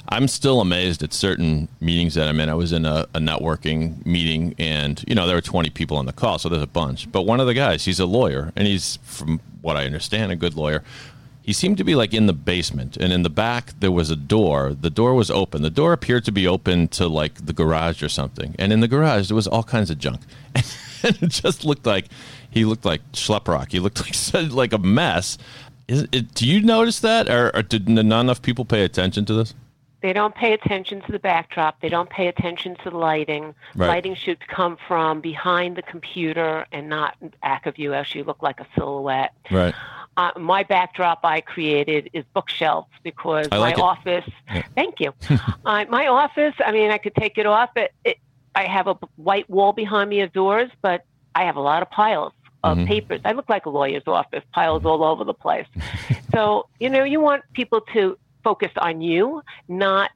I'm 0.08 0.28
still 0.28 0.60
amazed 0.60 1.02
at 1.02 1.12
certain 1.12 1.66
meetings 1.80 2.14
that 2.14 2.28
I'm 2.28 2.38
in. 2.38 2.48
I 2.48 2.54
was 2.54 2.70
in 2.70 2.86
a, 2.86 3.08
a 3.12 3.18
networking 3.18 4.06
meeting, 4.06 4.54
and 4.60 5.04
you 5.08 5.16
know 5.16 5.26
there 5.26 5.34
were 5.34 5.40
20 5.40 5.70
people 5.70 5.96
on 5.96 6.06
the 6.06 6.12
call, 6.12 6.38
so 6.38 6.48
there's 6.48 6.62
a 6.62 6.68
bunch. 6.68 7.10
But 7.10 7.22
one 7.22 7.40
of 7.40 7.48
the 7.48 7.54
guys, 7.54 7.84
he's 7.84 7.98
a 7.98 8.06
lawyer, 8.06 8.52
and 8.54 8.68
he's, 8.68 9.00
from 9.02 9.40
what 9.60 9.76
I 9.76 9.84
understand, 9.84 10.30
a 10.30 10.36
good 10.36 10.54
lawyer. 10.54 10.84
He 11.42 11.52
seemed 11.52 11.78
to 11.78 11.84
be 11.84 11.96
like 11.96 12.14
in 12.14 12.26
the 12.26 12.32
basement, 12.32 12.96
and 12.96 13.12
in 13.12 13.24
the 13.24 13.30
back 13.30 13.72
there 13.80 13.90
was 13.90 14.08
a 14.08 14.16
door. 14.16 14.72
The 14.72 14.90
door 14.90 15.14
was 15.14 15.32
open. 15.32 15.62
The 15.62 15.70
door 15.70 15.92
appeared 15.92 16.24
to 16.26 16.32
be 16.32 16.46
open 16.46 16.86
to 16.88 17.08
like 17.08 17.44
the 17.46 17.52
garage 17.52 18.04
or 18.04 18.08
something, 18.08 18.54
and 18.56 18.72
in 18.72 18.78
the 18.78 18.88
garage 18.88 19.26
there 19.26 19.34
was 19.34 19.48
all 19.48 19.64
kinds 19.64 19.90
of 19.90 19.98
junk. 19.98 20.20
and 21.02 21.22
it 21.22 21.30
just 21.30 21.64
looked 21.64 21.86
like 21.86 22.06
he 22.56 22.64
looked 22.64 22.86
like 22.86 23.02
schleprock. 23.12 23.70
He 23.70 23.80
looked 23.80 24.00
like 24.34 24.50
like 24.50 24.72
a 24.72 24.78
mess. 24.78 25.36
Is 25.88 26.08
it, 26.10 26.34
do 26.34 26.48
you 26.48 26.62
notice 26.62 27.00
that, 27.00 27.28
or, 27.28 27.54
or 27.54 27.62
did 27.62 27.88
not 27.88 28.20
enough 28.20 28.42
people 28.42 28.64
pay 28.64 28.82
attention 28.82 29.24
to 29.26 29.34
this? 29.34 29.54
They 30.00 30.12
don't 30.12 30.34
pay 30.34 30.52
attention 30.52 31.00
to 31.02 31.12
the 31.12 31.18
backdrop. 31.18 31.80
They 31.80 31.88
don't 31.88 32.08
pay 32.08 32.28
attention 32.28 32.76
to 32.82 32.90
the 32.90 32.96
lighting. 32.96 33.54
Right. 33.74 33.88
Lighting 33.88 34.14
should 34.14 34.46
come 34.48 34.78
from 34.88 35.20
behind 35.20 35.76
the 35.76 35.82
computer 35.82 36.66
and 36.72 36.88
not 36.88 37.16
back 37.40 37.66
of 37.66 37.78
you, 37.78 37.92
as 37.94 38.14
you 38.14 38.24
look 38.24 38.42
like 38.42 38.58
a 38.58 38.66
silhouette. 38.74 39.34
Right. 39.50 39.74
Uh, 40.16 40.30
my 40.38 40.62
backdrop 40.62 41.20
I 41.24 41.42
created 41.42 42.08
is 42.14 42.24
bookshelves 42.34 42.88
because 43.02 43.50
like 43.50 43.60
my 43.60 43.70
it. 43.72 43.78
office. 43.78 44.30
Thank 44.74 45.00
you. 45.00 45.12
uh, 45.64 45.84
my 45.88 46.06
office. 46.06 46.54
I 46.64 46.72
mean, 46.72 46.90
I 46.90 46.98
could 46.98 47.14
take 47.14 47.36
it 47.36 47.46
off. 47.46 47.70
It, 47.76 47.92
it, 48.04 48.18
I 48.54 48.64
have 48.64 48.86
a 48.86 48.98
white 49.16 49.48
wall 49.50 49.72
behind 49.74 50.08
me 50.08 50.20
of 50.20 50.32
doors, 50.32 50.70
but 50.80 51.04
I 51.34 51.44
have 51.44 51.56
a 51.56 51.60
lot 51.60 51.82
of 51.82 51.90
piles 51.90 52.32
of 52.64 52.78
Mhm. 52.78 52.86
papers. 52.86 53.20
I 53.24 53.32
look 53.32 53.48
like 53.48 53.66
a 53.66 53.70
lawyer's 53.70 54.02
office, 54.06 54.42
piles 54.52 54.84
all 54.84 55.04
over 55.04 55.24
the 55.24 55.34
place. 55.34 55.66
so 56.32 56.66
you 56.80 56.90
know, 56.90 57.04
you 57.04 57.20
want 57.20 57.42
people 57.52 57.80
to 57.92 58.18
focus 58.44 58.70
on 58.76 59.00
you, 59.00 59.42
not. 59.68 60.10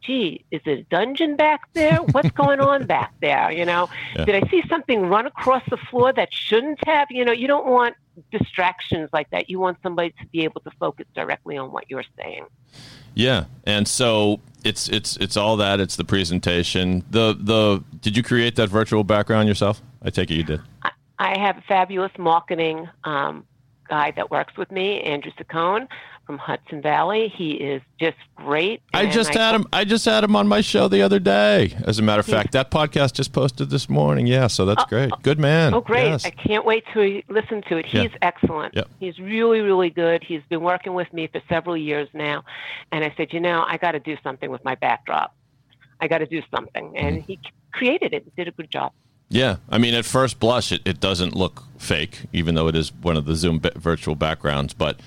Gee, 0.00 0.44
is 0.52 0.60
it 0.64 0.78
a 0.78 0.82
dungeon 0.84 1.34
back 1.36 1.62
there? 1.74 1.96
What's 1.96 2.30
going 2.30 2.60
on 2.60 2.86
back 2.96 3.12
there? 3.20 3.50
You 3.50 3.64
know, 3.64 3.88
Yeah. 4.16 4.24
did 4.26 4.34
I 4.44 4.48
see 4.48 4.62
something 4.68 5.02
run 5.08 5.26
across 5.26 5.62
the 5.68 5.76
floor 5.76 6.12
that 6.12 6.32
shouldn't 6.32 6.78
have? 6.86 7.08
You 7.10 7.24
know, 7.24 7.32
you 7.32 7.48
don't 7.48 7.66
want 7.66 7.94
distractions 8.30 9.10
like 9.12 9.28
that. 9.30 9.50
You 9.50 9.58
want 9.58 9.78
somebody 9.82 10.10
to 10.20 10.26
be 10.26 10.44
able 10.44 10.60
to 10.62 10.70
focus 10.78 11.06
directly 11.14 11.56
on 11.58 11.72
what 11.72 11.84
you're 11.90 12.04
saying. 12.16 12.44
Yeah, 13.14 13.44
and 13.64 13.88
so 13.88 14.40
it's 14.64 14.88
it's 14.88 15.16
it's 15.16 15.36
all 15.36 15.56
that. 15.56 15.80
It's 15.80 15.96
the 15.96 16.04
presentation. 16.04 17.02
The 17.10 17.36
the 17.38 17.82
did 18.00 18.16
you 18.16 18.22
create 18.22 18.54
that 18.56 18.68
virtual 18.68 19.02
background 19.02 19.48
yourself? 19.48 19.82
I 20.04 20.10
take 20.10 20.30
it 20.30 20.34
you 20.34 20.44
did. 20.44 20.60
I, 21.18 21.34
I 21.34 21.38
have 21.38 21.58
a 21.58 21.62
fabulous 21.62 22.12
marketing 22.18 22.88
um, 23.04 23.44
guy 23.88 24.12
that 24.12 24.30
works 24.30 24.56
with 24.56 24.70
me, 24.70 25.00
Andrew 25.02 25.32
Saccone 25.38 25.88
from 26.26 26.36
Hudson 26.36 26.82
Valley. 26.82 27.28
He 27.34 27.52
is 27.52 27.80
just 27.98 28.18
great. 28.36 28.82
I 28.92 29.06
just 29.06 29.32
had 29.32 29.54
him. 29.54 29.66
I 29.72 29.84
just 29.84 30.04
had 30.04 30.22
him 30.24 30.36
on 30.36 30.46
my 30.46 30.60
show 30.60 30.86
the 30.86 31.00
other 31.00 31.18
day. 31.18 31.74
As 31.86 31.98
a 31.98 32.02
matter 32.02 32.20
of 32.20 32.26
fact, 32.26 32.52
that 32.52 32.70
podcast 32.70 33.14
just 33.14 33.32
posted 33.32 33.70
this 33.70 33.88
morning. 33.88 34.26
Yeah, 34.26 34.46
so 34.48 34.66
that's 34.66 34.84
great. 34.84 35.10
Good 35.22 35.38
man. 35.38 35.72
Oh, 35.72 35.80
great! 35.80 36.08
Yes. 36.10 36.26
I 36.26 36.30
can't 36.30 36.66
wait 36.66 36.84
to 36.92 37.22
listen 37.30 37.62
to 37.70 37.78
it. 37.78 37.86
Yeah. 37.90 38.02
He's 38.02 38.10
excellent. 38.20 38.74
Yep. 38.74 38.88
He's 39.00 39.18
really, 39.18 39.60
really 39.62 39.88
good. 39.88 40.22
He's 40.22 40.42
been 40.50 40.60
working 40.60 40.92
with 40.92 41.10
me 41.14 41.28
for 41.28 41.40
several 41.48 41.78
years 41.78 42.08
now, 42.12 42.44
and 42.92 43.04
I 43.04 43.14
said, 43.16 43.32
you 43.32 43.40
know, 43.40 43.64
I 43.66 43.78
got 43.78 43.92
to 43.92 44.00
do 44.00 44.18
something 44.22 44.50
with 44.50 44.62
my 44.64 44.74
backdrop. 44.74 45.34
I 46.00 46.08
got 46.08 46.18
to 46.18 46.26
do 46.26 46.42
something, 46.54 46.94
and 46.96 47.16
Mm-hmm. 47.18 47.26
he 47.26 47.40
created 47.72 48.12
it. 48.12 48.36
Did 48.36 48.48
a 48.48 48.50
good 48.50 48.70
job. 48.70 48.92
Yeah, 49.30 49.56
I 49.68 49.78
mean, 49.78 49.94
at 49.94 50.04
first 50.04 50.40
blush, 50.40 50.72
it, 50.72 50.80
it 50.86 51.00
doesn't 51.00 51.34
look 51.34 51.64
fake, 51.78 52.26
even 52.32 52.54
though 52.54 52.68
it 52.68 52.74
is 52.74 52.92
one 52.94 53.16
of 53.16 53.26
the 53.26 53.34
Zoom 53.34 53.60
virtual 53.60 54.14
backgrounds. 54.14 54.72
But 54.72 55.00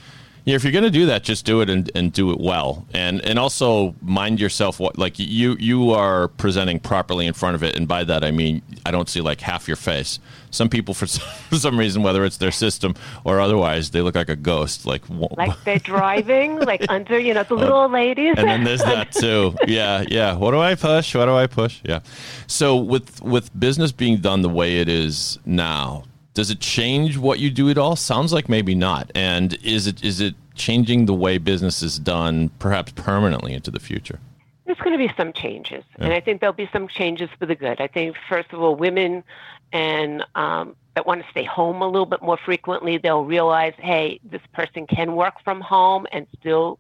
yeah, 0.46 0.56
if 0.56 0.64
you're 0.64 0.74
going 0.74 0.84
to 0.84 0.90
do 0.90 1.06
that, 1.08 1.24
just 1.24 1.46
do 1.46 1.62
it 1.62 1.70
and, 1.70 1.90
and 1.94 2.12
do 2.12 2.32
it 2.32 2.40
well, 2.40 2.86
and 2.94 3.22
and 3.22 3.38
also 3.38 3.96
mind 4.02 4.40
yourself. 4.40 4.80
What 4.80 4.98
like 4.98 5.20
you 5.20 5.56
you 5.60 5.92
are 5.92 6.28
presenting 6.30 6.80
properly 6.80 7.28
in 7.28 7.34
front 7.34 7.56
of 7.56 7.64
it, 7.64 7.76
and 7.76 7.88
by 7.88 8.04
that 8.04 8.24
I 8.24 8.32
mean 8.32 8.62
I 8.86 8.92
don't 8.92 9.10
see 9.10 9.22
like 9.22 9.42
half 9.42 9.68
your 9.68 9.78
face. 9.78 10.20
Some 10.52 10.68
people, 10.68 10.94
for 10.94 11.08
some, 11.08 11.28
for 11.50 11.56
some 11.56 11.80
reason, 11.80 12.04
whether 12.04 12.26
it's 12.26 12.38
their 12.38 12.52
system 12.52 12.96
or 13.24 13.40
otherwise, 13.40 13.92
they 13.92 14.02
look 14.02 14.16
like 14.16 14.30
a 14.30 14.36
ghost. 14.36 14.86
Like, 14.86 15.04
Like 15.10 15.64
they're 15.64 15.80
driving, 15.80 16.60
like 16.72 16.86
under, 16.90 17.18
you 17.18 17.34
know, 17.34 17.44
the 17.44 17.56
oh. 17.56 17.58
little 17.58 17.78
old 17.78 17.92
ladies. 17.92 18.36
and 18.38 18.48
then 18.48 18.64
there's 18.64 18.84
that 18.84 19.12
too. 19.12 19.56
Yeah, 19.68 20.04
yeah. 20.08 20.36
What 20.36 20.52
do 20.52 20.60
I 20.60 20.76
push? 20.76 21.16
What 21.16 21.26
do 21.26 21.36
I 21.36 21.48
push? 21.48 21.80
Yeah. 21.84 22.00
So 22.48 22.76
with 22.76 23.22
with 23.22 23.58
business 23.58 23.92
being 23.92 24.18
done 24.18 24.42
the 24.42 24.50
way 24.50 24.82
it 24.82 24.90
is 24.90 25.40
now, 25.46 26.04
does 26.42 26.50
it 26.50 26.60
change 26.60 27.20
what 27.20 27.38
you 27.38 27.52
do 27.52 27.70
at 27.70 27.78
all? 27.78 27.96
Sounds 27.96 28.34
like 28.34 28.50
maybe 28.50 28.74
not. 28.74 29.12
And 29.14 29.54
is 29.64 29.86
it 29.86 30.04
is 30.04 30.20
it 30.20 30.34
changing 30.56 31.06
the 31.06 31.14
way 31.14 31.38
business 31.38 31.84
is 31.84 32.00
done, 32.00 32.50
perhaps 32.58 32.92
permanently 32.94 33.54
into 33.54 33.70
the 33.70 33.80
future? 33.80 34.20
There's 34.66 34.80
going 34.80 34.94
to 34.94 35.08
be 35.08 35.14
some 35.16 35.34
changes, 35.34 35.84
and 36.00 36.12
I 36.12 36.20
think 36.20 36.42
there'll 36.42 36.54
be 36.54 36.68
some 36.74 36.88
changes 36.88 37.30
for 37.38 37.46
the 37.46 37.54
good. 37.54 37.80
I 37.80 37.86
think, 37.86 38.16
first 38.28 38.52
of 38.54 38.60
all, 38.60 38.76
women 38.76 39.24
and 39.72 40.24
um, 40.34 40.76
that 40.96 41.06
want 41.06 41.24
to 41.24 41.30
stay 41.30 41.44
home 41.44 41.84
a 41.84 41.88
little 41.88 42.08
bit 42.08 42.24
more 42.24 42.40
frequently, 42.44 42.98
they'll 42.98 43.24
realize, 43.24 43.74
hey, 43.78 44.20
this 44.24 44.42
person 44.52 44.88
can 44.88 45.16
work 45.16 45.36
from 45.44 45.62
home 45.62 46.08
and 46.12 46.26
still 46.40 46.80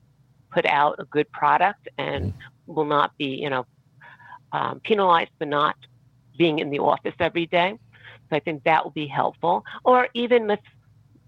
put 0.51 0.65
out 0.65 0.95
a 0.97 1.05
good 1.05 1.31
product, 1.31 1.87
and 1.99 2.33
will 2.65 2.85
not 2.85 3.15
be, 3.19 3.25
you 3.25 3.51
know, 3.51 3.67
um, 4.53 4.79
penalized 4.79 5.29
for 5.37 5.45
not 5.45 5.75
being 6.35 6.57
in 6.57 6.71
the 6.71 6.79
office 6.79 7.13
every 7.19 7.45
day. 7.45 7.77
So 8.31 8.37
I 8.37 8.39
think 8.39 8.63
that 8.63 8.83
will 8.83 8.91
be 8.91 9.07
helpful. 9.07 9.63
Or 9.83 10.07
even 10.13 10.47
let's 10.47 10.63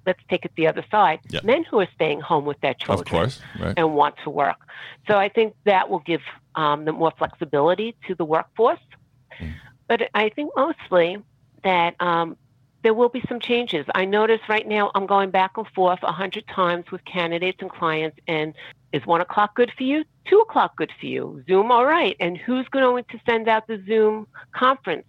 let's 0.06 0.20
take 0.30 0.44
it 0.44 0.52
the 0.58 0.68
other 0.68 0.84
side, 0.92 1.20
Yeah. 1.30 1.40
men 1.44 1.64
who 1.64 1.80
are 1.80 1.88
staying 1.96 2.20
home 2.20 2.44
with 2.44 2.60
their 2.60 2.74
children 2.74 3.08
Of 3.08 3.12
course, 3.12 3.42
right? 3.58 3.74
and 3.78 3.94
want 3.96 4.16
to 4.26 4.30
work. 4.30 4.58
So 5.08 5.18
I 5.18 5.30
think 5.30 5.54
that 5.64 5.90
will 5.90 6.00
give 6.00 6.20
um, 6.56 6.84
them 6.84 6.96
more 6.96 7.14
flexibility 7.18 7.96
to 8.08 8.16
the 8.16 8.26
workforce. 8.26 8.82
But 9.88 10.10
I 10.14 10.28
think 10.30 10.52
mostly 10.58 11.20
that 11.64 11.96
um, 12.02 12.36
there 12.82 12.94
will 12.94 13.08
be 13.08 13.24
some 13.30 13.40
changes. 13.40 13.86
I 13.96 14.04
notice 14.04 14.42
right 14.50 14.68
now 14.68 14.92
I'm 14.94 15.06
going 15.06 15.32
back 15.32 15.52
and 15.56 15.66
forth 15.68 16.00
a 16.04 16.12
hundred 16.12 16.48
times 16.48 16.92
with 16.92 17.04
candidates 17.06 17.60
and 17.62 17.72
clients, 17.72 18.18
and 18.28 18.54
is 18.92 19.06
one 19.06 19.22
o'clock 19.22 19.56
good 19.56 19.72
for 19.78 19.84
you? 19.84 20.04
Two 20.26 20.40
o'clock 20.40 20.76
good 20.76 20.92
for 21.00 21.06
you? 21.06 21.44
Zoom, 21.48 21.72
all 21.72 21.86
right. 21.86 22.18
And 22.20 22.38
who's 22.38 22.68
going 22.70 23.06
to 23.06 23.20
send 23.26 23.48
out 23.48 23.68
the 23.68 23.82
Zoom 23.88 24.28
conference 24.54 25.08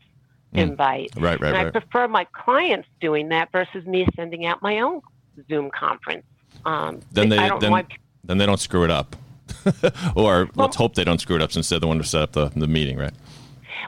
invite? 0.55 1.11
Right, 1.17 1.41
right, 1.41 1.55
and 1.55 1.69
I 1.69 1.71
prefer 1.71 2.09
my 2.09 2.25
clients 2.33 2.89
doing 3.01 3.29
that 3.29 3.51
versus 3.53 3.85
me 3.87 4.07
sending 4.17 4.47
out 4.47 4.63
my 4.63 4.81
own 4.81 5.01
Zoom 5.49 5.71
conference. 5.71 6.25
Um, 6.65 7.01
Then 7.13 7.29
they 7.29 7.37
don't 7.37 7.61
then, 7.61 7.71
want 7.71 7.93
then 8.25 8.39
they 8.39 8.47
don't 8.47 8.61
screw 8.61 8.85
it 8.85 8.91
up. 8.91 9.17
or 10.17 10.49
let's 10.55 10.77
hope 10.77 10.95
they 10.95 11.05
don't 11.05 11.21
screw 11.21 11.37
it 11.37 11.43
up 11.43 11.53
since 11.53 11.69
they're 11.69 11.79
the 11.79 11.87
one 11.87 11.97
who 11.97 12.03
set 12.03 12.23
up 12.23 12.33
the, 12.33 12.51
the 12.57 12.67
meeting, 12.67 12.97
right? 12.97 13.13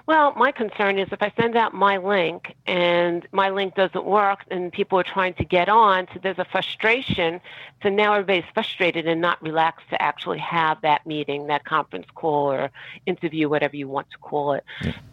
Well, 0.07 0.35
my 0.37 0.53
concern 0.53 0.99
is 0.99 1.09
if 1.11 1.21
I 1.21 1.33
send 1.41 1.57
out 1.57 1.75
my 1.75 1.97
link 1.97 2.55
and 2.67 3.27
my 3.33 3.51
link 3.51 3.75
doesn't 3.75 4.05
work 4.05 4.45
and 4.51 4.73
people 4.73 4.99
are 5.01 5.05
trying 5.05 5.35
to 5.35 5.45
get 5.45 5.69
on, 5.69 6.07
so 6.13 6.21
there's 6.23 6.39
a 6.39 6.45
frustration. 6.45 7.41
So 7.83 7.89
now 7.89 8.13
everybody's 8.13 8.51
frustrated 8.55 9.09
and 9.09 9.21
not 9.21 9.43
relaxed 9.43 9.89
to 9.91 10.01
actually 10.01 10.39
have 10.39 10.81
that 10.83 11.07
meeting, 11.07 11.49
that 11.49 11.65
conference 11.65 12.07
call 12.15 12.53
or 12.53 12.71
interview, 13.07 13.49
whatever 13.49 13.77
you 13.77 13.89
want 13.89 14.11
to 14.11 14.19
call 14.19 14.53
it. 14.53 14.65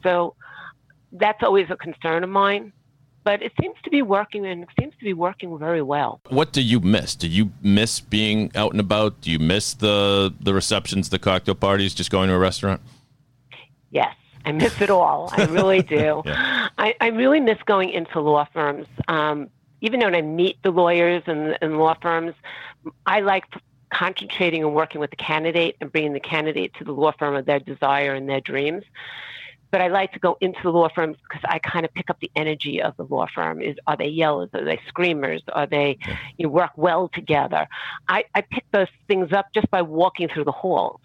So 0.04 0.36
that's 1.14 1.44
always 1.44 1.68
a 1.70 1.76
concern 1.76 2.24
of 2.24 2.30
mine. 2.30 2.74
But 3.24 3.42
it 3.42 3.54
seems 3.62 3.76
to 3.86 3.90
be 3.90 4.02
working 4.02 4.46
and 4.46 4.64
it 4.64 4.70
seems 4.78 4.94
to 5.00 5.06
be 5.06 5.14
working 5.14 5.58
very 5.58 5.82
well. 5.82 6.20
What 6.28 6.52
do 6.52 6.62
you 6.62 6.82
miss? 6.82 7.16
Do 7.16 7.30
you 7.30 7.52
miss 7.62 8.02
being 8.02 8.52
out 8.54 8.72
and 8.72 8.82
about? 8.82 9.22
Do 9.22 9.32
you 9.32 9.40
miss 9.40 9.74
the 9.74 10.34
the 10.42 10.54
receptions, 10.54 11.10
the 11.10 11.20
cocktail 11.20 11.56
parties, 11.56 11.94
just 11.94 12.12
going 12.12 12.28
to 12.28 12.36
a 12.36 12.40
restaurant? 12.40 12.82
Yes, 13.92 14.14
I 14.44 14.52
miss 14.52 14.82
it 14.82 14.90
all. 14.90 15.30
I 15.32 15.46
really 15.46 15.82
do. 16.00 16.22
Yeah. 16.26 16.68
I, 16.78 16.96
I 17.00 17.08
really 17.08 17.40
miss 17.40 17.60
going 17.66 17.92
into 17.92 18.20
law 18.20 18.46
firms. 18.52 18.88
Um, 19.08 19.50
even 19.80 20.02
when 20.02 20.16
I 20.16 20.22
meet 20.22 20.58
the 20.64 20.72
lawyers 20.72 21.24
and, 21.26 21.58
and 21.62 21.78
law 21.78 21.96
firms, 22.02 22.34
I 23.06 23.22
like 23.22 23.46
concentrating 23.94 24.64
and 24.64 24.74
working 24.74 25.00
with 25.00 25.12
the 25.12 25.16
candidate 25.18 25.78
and 25.80 25.92
bringing 25.92 26.14
the 26.14 26.20
candidate 26.20 26.74
to 26.76 26.84
the 26.84 26.92
law 26.92 27.14
firm 27.18 27.36
of 27.36 27.46
their 27.46 27.60
desire 27.60 28.14
and 28.14 28.28
their 28.28 28.42
dreams. 28.42 28.84
But 29.74 29.82
I 29.82 29.88
like 29.88 30.14
to 30.14 30.20
go 30.20 30.38
into 30.40 30.60
the 30.62 30.70
law 30.70 30.88
firms 30.94 31.18
because 31.28 31.44
I 31.50 31.58
kind 31.58 31.84
of 31.84 31.92
pick 31.96 32.12
up 32.12 32.20
the 32.20 32.30
energy 32.36 32.80
of 32.80 32.96
the 32.96 33.06
law 33.06 33.26
firm. 33.34 33.60
Is 33.60 33.76
are 33.88 33.98
they 33.98 34.08
yellers? 34.08 34.54
Are 34.54 34.64
they 34.64 34.80
screamers? 34.88 35.42
Are 35.52 35.66
they 35.66 35.98
you 36.38 36.48
work 36.48 36.70
well 36.76 37.10
together? 37.12 37.68
I, 38.08 38.26
I 38.36 38.42
pick 38.42 38.66
those 38.72 38.90
things 39.08 39.34
up 39.34 39.48
just 39.52 39.72
by 39.72 39.82
walking 39.82 40.28
through 40.28 40.44
the 40.44 40.52
halls. 40.52 41.02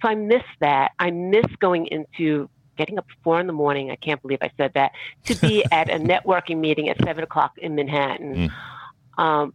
So 0.00 0.08
I 0.08 0.14
miss 0.14 0.44
that. 0.60 0.92
I 1.00 1.10
miss 1.10 1.46
going 1.58 1.88
into 1.88 2.48
getting 2.76 2.96
up 2.96 3.06
at 3.10 3.16
four 3.24 3.40
in 3.40 3.48
the 3.48 3.52
morning. 3.52 3.90
I 3.90 3.96
can't 3.96 4.22
believe 4.22 4.38
I 4.40 4.52
said 4.56 4.74
that 4.74 4.92
to 5.24 5.34
be 5.34 5.64
at 5.72 5.90
a 5.90 5.98
networking 5.98 6.58
meeting 6.58 6.90
at 6.90 6.98
seven 7.04 7.24
o'clock 7.24 7.58
in 7.58 7.74
Manhattan, 7.74 8.52
um, 9.18 9.52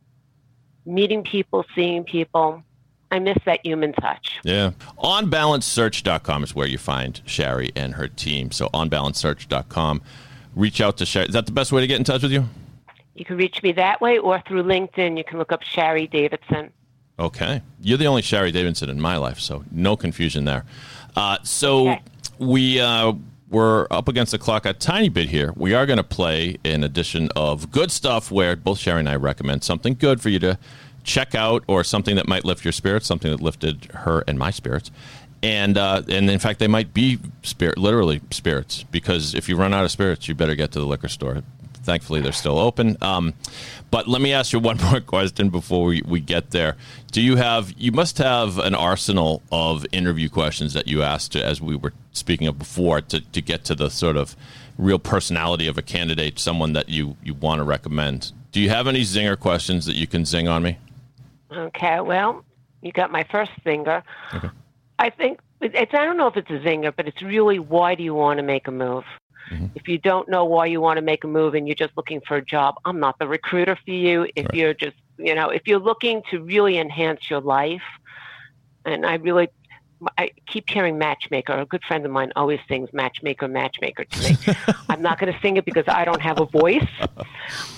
meeting 0.86 1.24
people, 1.24 1.64
seeing 1.74 2.04
people. 2.04 2.64
I 3.12 3.20
miss 3.20 3.38
that 3.46 3.66
human 3.66 3.94
touch. 3.94 4.40
Yeah. 4.44 4.72
OnBalanceSearch.com 4.98 6.44
is 6.44 6.54
where 6.56 6.68
you 6.68 6.78
find 6.78 7.22
Shari 7.26 7.72
and 7.76 7.94
her 7.96 8.08
team. 8.08 8.52
So 8.52 8.68
OnBalanceSearch.com. 8.70 10.02
Reach 10.56 10.82
out 10.82 10.98
to 10.98 11.06
Shari. 11.06 11.28
Is 11.28 11.34
that 11.34 11.46
the 11.46 11.52
best 11.52 11.72
way 11.72 11.82
to 11.82 11.88
get 11.88 11.98
in 11.98 12.04
touch 12.04 12.24
with 12.24 12.32
you? 12.32 12.46
You 13.16 13.26
can 13.26 13.38
reach 13.38 13.64
me 13.64 13.72
that 13.74 14.02
way 14.02 14.18
or 14.18 14.42
through 14.48 14.64
LinkedIn. 14.64 15.18
You 15.18 15.24
can 15.24 15.38
look 15.40 15.52
up 15.52 15.64
Shari 15.64 16.08
Davidson. 16.08 16.72
Okay. 17.20 17.62
You're 17.82 17.98
the 17.98 18.08
only 18.08 18.22
Shari 18.22 18.52
Davidson 18.52 18.90
in 18.90 19.00
my 19.02 19.18
life, 19.18 19.40
so 19.40 19.64
no 19.72 19.96
confusion 19.96 20.46
there. 20.46 20.66
Uh, 21.16 21.38
so 21.44 21.90
Okay. 21.90 22.02
we 22.38 22.80
uh, 22.80 23.14
we're 23.50 23.88
up 23.90 24.08
against 24.08 24.34
the 24.34 24.38
clock 24.38 24.66
a 24.66 24.74
tiny 24.74 25.10
bit 25.10 25.30
here. 25.30 25.54
We 25.56 25.74
are 25.74 25.86
going 25.86 25.98
to 25.98 26.04
play 26.04 26.58
an 26.66 26.84
edition 26.84 27.30
of 27.36 27.72
good 27.72 27.92
stuff 27.92 28.30
where 28.30 28.56
both 28.56 28.78
Shari 28.78 29.00
and 29.00 29.10
I 29.10 29.16
recommend 29.16 29.64
something 29.64 29.96
good 29.96 30.22
for 30.22 30.30
you 30.30 30.38
to 30.40 30.60
check 31.08 31.34
out 31.34 31.64
or 31.68 31.84
something 31.84 32.18
that 32.18 32.28
might 32.28 32.46
lift 32.46 32.64
your 32.64 32.74
spirits, 32.74 33.08
something 33.08 33.32
that 33.32 33.42
lifted 33.42 33.86
her 33.94 34.24
and 34.28 34.38
my 34.38 34.52
spirits. 34.52 34.92
And 35.42 35.78
uh, 35.78 36.02
and 36.10 36.30
in 36.30 36.40
fact, 36.40 36.60
they 36.60 36.68
might 36.68 36.94
be 36.94 37.20
spirit, 37.44 37.78
literally 37.78 38.22
spirits, 38.32 38.84
because 38.84 39.34
if 39.34 39.48
you 39.48 39.56
run 39.56 39.74
out 39.74 39.86
of 39.86 39.92
spirits, 39.92 40.28
you 40.28 40.36
better 40.36 40.56
get 40.56 40.72
to 40.74 40.80
the 40.80 40.86
liquor 40.86 41.08
store. 41.08 41.42
Thankfully, 41.84 42.20
they're 42.20 42.34
still 42.34 42.60
open. 42.60 42.98
Um, 43.02 43.34
but 43.90 44.08
let 44.10 44.22
me 44.22 44.34
ask 44.34 44.52
you 44.52 44.60
one 44.72 44.78
more 44.78 45.00
question 45.00 45.50
before 45.50 45.86
we, 45.86 46.02
we 46.06 46.20
get 46.20 46.52
there. 46.52 46.76
Do 47.12 47.22
you 47.22 47.38
have, 47.38 47.74
you 47.78 47.94
must 47.94 48.18
have 48.18 48.58
an 48.58 48.76
arsenal 48.76 49.42
of 49.52 49.86
interview 49.94 50.28
questions 50.28 50.74
that 50.74 50.88
you 50.88 51.02
asked, 51.02 51.36
as 51.36 51.62
we 51.62 51.78
were 51.78 51.94
speaking 52.12 52.48
of 52.48 52.60
before, 52.60 53.00
to, 53.02 53.22
to 53.22 53.42
get 53.42 53.64
to 53.66 53.76
the 53.76 53.90
sort 53.90 54.18
of 54.18 54.36
real 54.78 55.00
personality 55.00 55.68
of 55.68 55.78
a 55.78 55.82
candidate, 55.82 56.40
someone 56.40 56.74
that 56.74 56.90
you, 56.90 57.16
you 57.24 57.34
want 57.34 57.60
to 57.60 57.64
recommend. 57.64 58.34
Do 58.52 58.60
you 58.60 58.70
have 58.70 58.88
any 58.88 59.02
zinger 59.02 59.40
questions 59.40 59.86
that 59.86 59.96
you 59.96 60.08
can 60.08 60.26
zing 60.26 60.48
on 60.50 60.64
me? 60.64 60.78
Okay, 61.52 62.00
well, 62.02 62.44
you 62.82 62.92
got 62.92 63.12
my 63.12 63.26
first 63.32 63.52
zinger. 63.66 64.04
I 65.00 65.10
think 65.10 65.40
it's, 65.62 65.94
I 65.94 66.06
don't 66.06 66.18
know 66.18 66.28
if 66.28 66.38
it's 66.38 66.50
a 66.50 66.60
zinger, 66.60 66.94
but 66.96 67.08
it's 67.08 67.22
really 67.22 67.60
why 67.60 67.96
do 67.96 68.04
you 68.04 68.14
want 68.14 68.38
to 68.38 68.44
make 68.44 68.68
a 68.68 68.72
move? 68.72 69.06
Mm-hmm. 69.52 69.68
If 69.76 69.88
you 69.88 69.98
don't 69.98 70.28
know 70.28 70.46
why 70.46 70.66
you 70.66 70.82
want 70.82 70.98
to 70.98 71.02
make 71.02 71.24
a 71.24 71.28
move 71.28 71.54
and 71.54 71.68
you're 71.68 71.76
just 71.76 71.96
looking 71.96 72.22
for 72.22 72.38
a 72.38 72.44
job, 72.44 72.76
I'm 72.86 73.00
not 73.00 73.18
the 73.20 73.28
recruiter 73.28 73.76
for 73.76 73.92
you. 73.92 74.28
If 74.36 74.48
you're 74.54 74.74
just, 74.74 74.98
you 75.18 75.36
know, 75.36 75.50
if 75.50 75.68
you're 75.68 75.80
looking 75.80 76.22
to 76.32 76.42
really 76.42 76.78
enhance 76.78 77.30
your 77.30 77.40
life, 77.40 77.82
and 78.86 79.06
I 79.06 79.16
really, 79.16 79.50
I 80.18 80.32
keep 80.48 80.70
hearing 80.70 80.98
matchmaker. 80.98 81.54
A 81.54 81.66
good 81.66 81.84
friend 81.84 82.06
of 82.06 82.12
mine 82.12 82.32
always 82.36 82.60
sings 82.68 82.92
matchmaker, 82.94 83.48
matchmaker 83.48 84.06
to 84.06 84.20
me. 84.20 84.38
I'm 84.90 85.02
not 85.02 85.20
going 85.20 85.34
to 85.34 85.40
sing 85.40 85.58
it 85.58 85.66
because 85.66 85.86
I 85.88 86.06
don't 86.06 86.22
have 86.22 86.40
a 86.40 86.46
voice, 86.46 86.88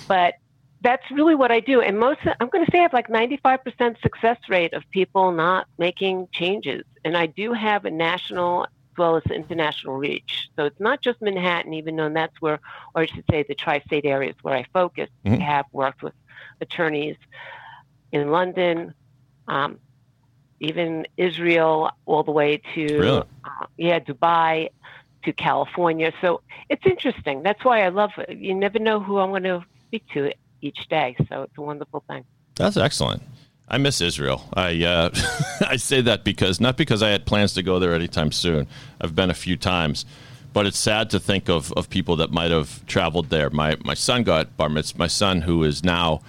but 0.07 0.35
that's 0.81 1.03
really 1.12 1.36
what 1.36 1.51
I 1.51 1.59
do. 1.59 1.81
And 1.81 2.00
most, 2.00 2.19
I'm 2.39 2.50
going 2.50 2.65
to 2.65 2.71
say 2.71 2.79
I 2.79 2.83
have 2.83 2.93
like 2.93 3.07
95% 3.07 4.01
success 4.01 4.38
rate 4.48 4.74
of 4.74 4.83
people 4.91 5.31
not 5.31 5.67
making 5.77 6.27
changes. 6.33 6.83
And 7.03 7.17
I 7.17 7.25
do 7.27 7.53
have 7.53 7.86
a 7.86 7.91
national 7.91 8.63
as 8.63 8.69
well 8.98 9.17
as 9.17 9.24
international 9.31 9.98
reach. 9.98 10.50
So 10.57 10.65
it's 10.65 10.79
not 10.79 11.01
just 11.01 11.21
Manhattan, 11.21 11.74
even 11.74 11.95
though 11.95 12.09
that's 12.09 12.33
where, 12.39 12.59
or 12.95 13.01
I 13.03 13.05
should 13.07 13.25
say 13.29 13.43
the 13.48 13.55
tri-state 13.55 14.05
areas 14.05 14.36
where 14.41 14.55
I 14.55 14.65
focus. 14.74 15.09
Mhm. 15.25 15.41
I 15.41 15.43
have 15.43 15.65
worked 15.74 16.01
with 16.01 16.13
attorneys 16.62 17.17
in 18.12 18.31
London, 18.31 18.93
um, 19.48 19.79
even 20.62 21.07
Israel, 21.17 21.91
all 22.05 22.24
the 22.24 22.31
way 22.31 22.62
to, 22.75 22.86
Really? 23.00 23.24
uh, 23.43 23.65
yeah, 23.77 24.00
Dubai 24.00 24.69
to 25.24 25.33
California. 25.33 26.13
So 26.21 26.41
it's 26.69 26.86
interesting. 26.86 27.43
That's 27.43 27.63
why 27.63 27.83
I 27.83 27.89
love 27.89 28.12
it. 28.17 28.38
You 28.38 28.55
never 28.55 28.79
know 28.79 29.00
who 29.01 29.19
I'm 29.19 29.29
going 29.29 29.43
to 29.43 29.63
speak 29.88 30.03
to 30.13 30.31
each 30.62 30.88
day. 30.89 31.16
So 31.30 31.44
it's 31.44 31.58
a 31.58 31.62
wonderful 31.62 32.04
thing. 32.08 32.24
That's 32.56 32.78
excellent. 32.78 33.22
I 33.68 33.78
miss 33.78 34.01
Israel. 34.01 34.44
I 34.54 34.84
uh, 34.84 35.10
I 35.68 35.75
say 35.78 36.01
that 36.01 36.24
because 36.24 36.60
not 36.60 36.75
because 36.78 37.04
I 37.04 37.10
had 37.10 37.25
plans 37.25 37.54
to 37.54 37.63
go 37.63 37.80
there 37.80 37.94
anytime 37.94 38.32
soon. 38.32 38.68
I've 39.00 39.16
been 39.16 39.30
a 39.30 39.36
few 39.36 39.56
times, 39.58 40.06
but 40.54 40.66
it's 40.66 40.80
sad 40.80 41.10
to 41.12 41.20
think 41.20 41.50
of, 41.50 41.72
of 41.74 41.89
people 41.89 42.16
that 42.18 42.32
might 42.32 42.50
have 42.51 42.86
traveled 42.88 43.30
there. 43.30 43.50
My 43.51 43.78
my 43.86 43.94
son 43.94 44.24
got 44.24 44.58
bar 44.58 44.70
mitzvah. 44.70 44.98
My 44.98 45.08
son, 45.08 45.42
who 45.42 45.63
is 45.63 45.84
now 45.84 46.22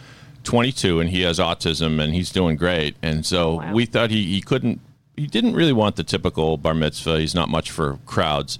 22 0.44 1.00
and 1.00 1.10
he 1.10 1.22
has 1.22 1.38
autism 1.38 2.00
and 2.00 2.14
he's 2.14 2.30
doing 2.30 2.56
great. 2.56 2.96
And 3.02 3.24
so 3.26 3.54
Wow. 3.56 3.72
we 3.72 3.86
thought 3.86 4.10
he, 4.10 4.24
he 4.24 4.40
couldn't. 4.40 4.80
He 5.16 5.26
didn't 5.26 5.54
really 5.54 5.72
want 5.72 5.96
the 5.96 6.04
typical 6.04 6.56
bar 6.56 6.74
mitzvah. 6.74 7.20
He's 7.20 7.34
not 7.34 7.48
much 7.48 7.70
for 7.70 7.98
crowds. 8.06 8.58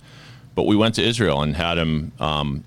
But 0.55 0.65
we 0.67 0.77
went 0.77 0.95
to 0.97 1.03
Israel 1.03 1.41
and 1.43 1.57
had 1.57 1.79
him 1.79 2.13
um, 2.19 2.65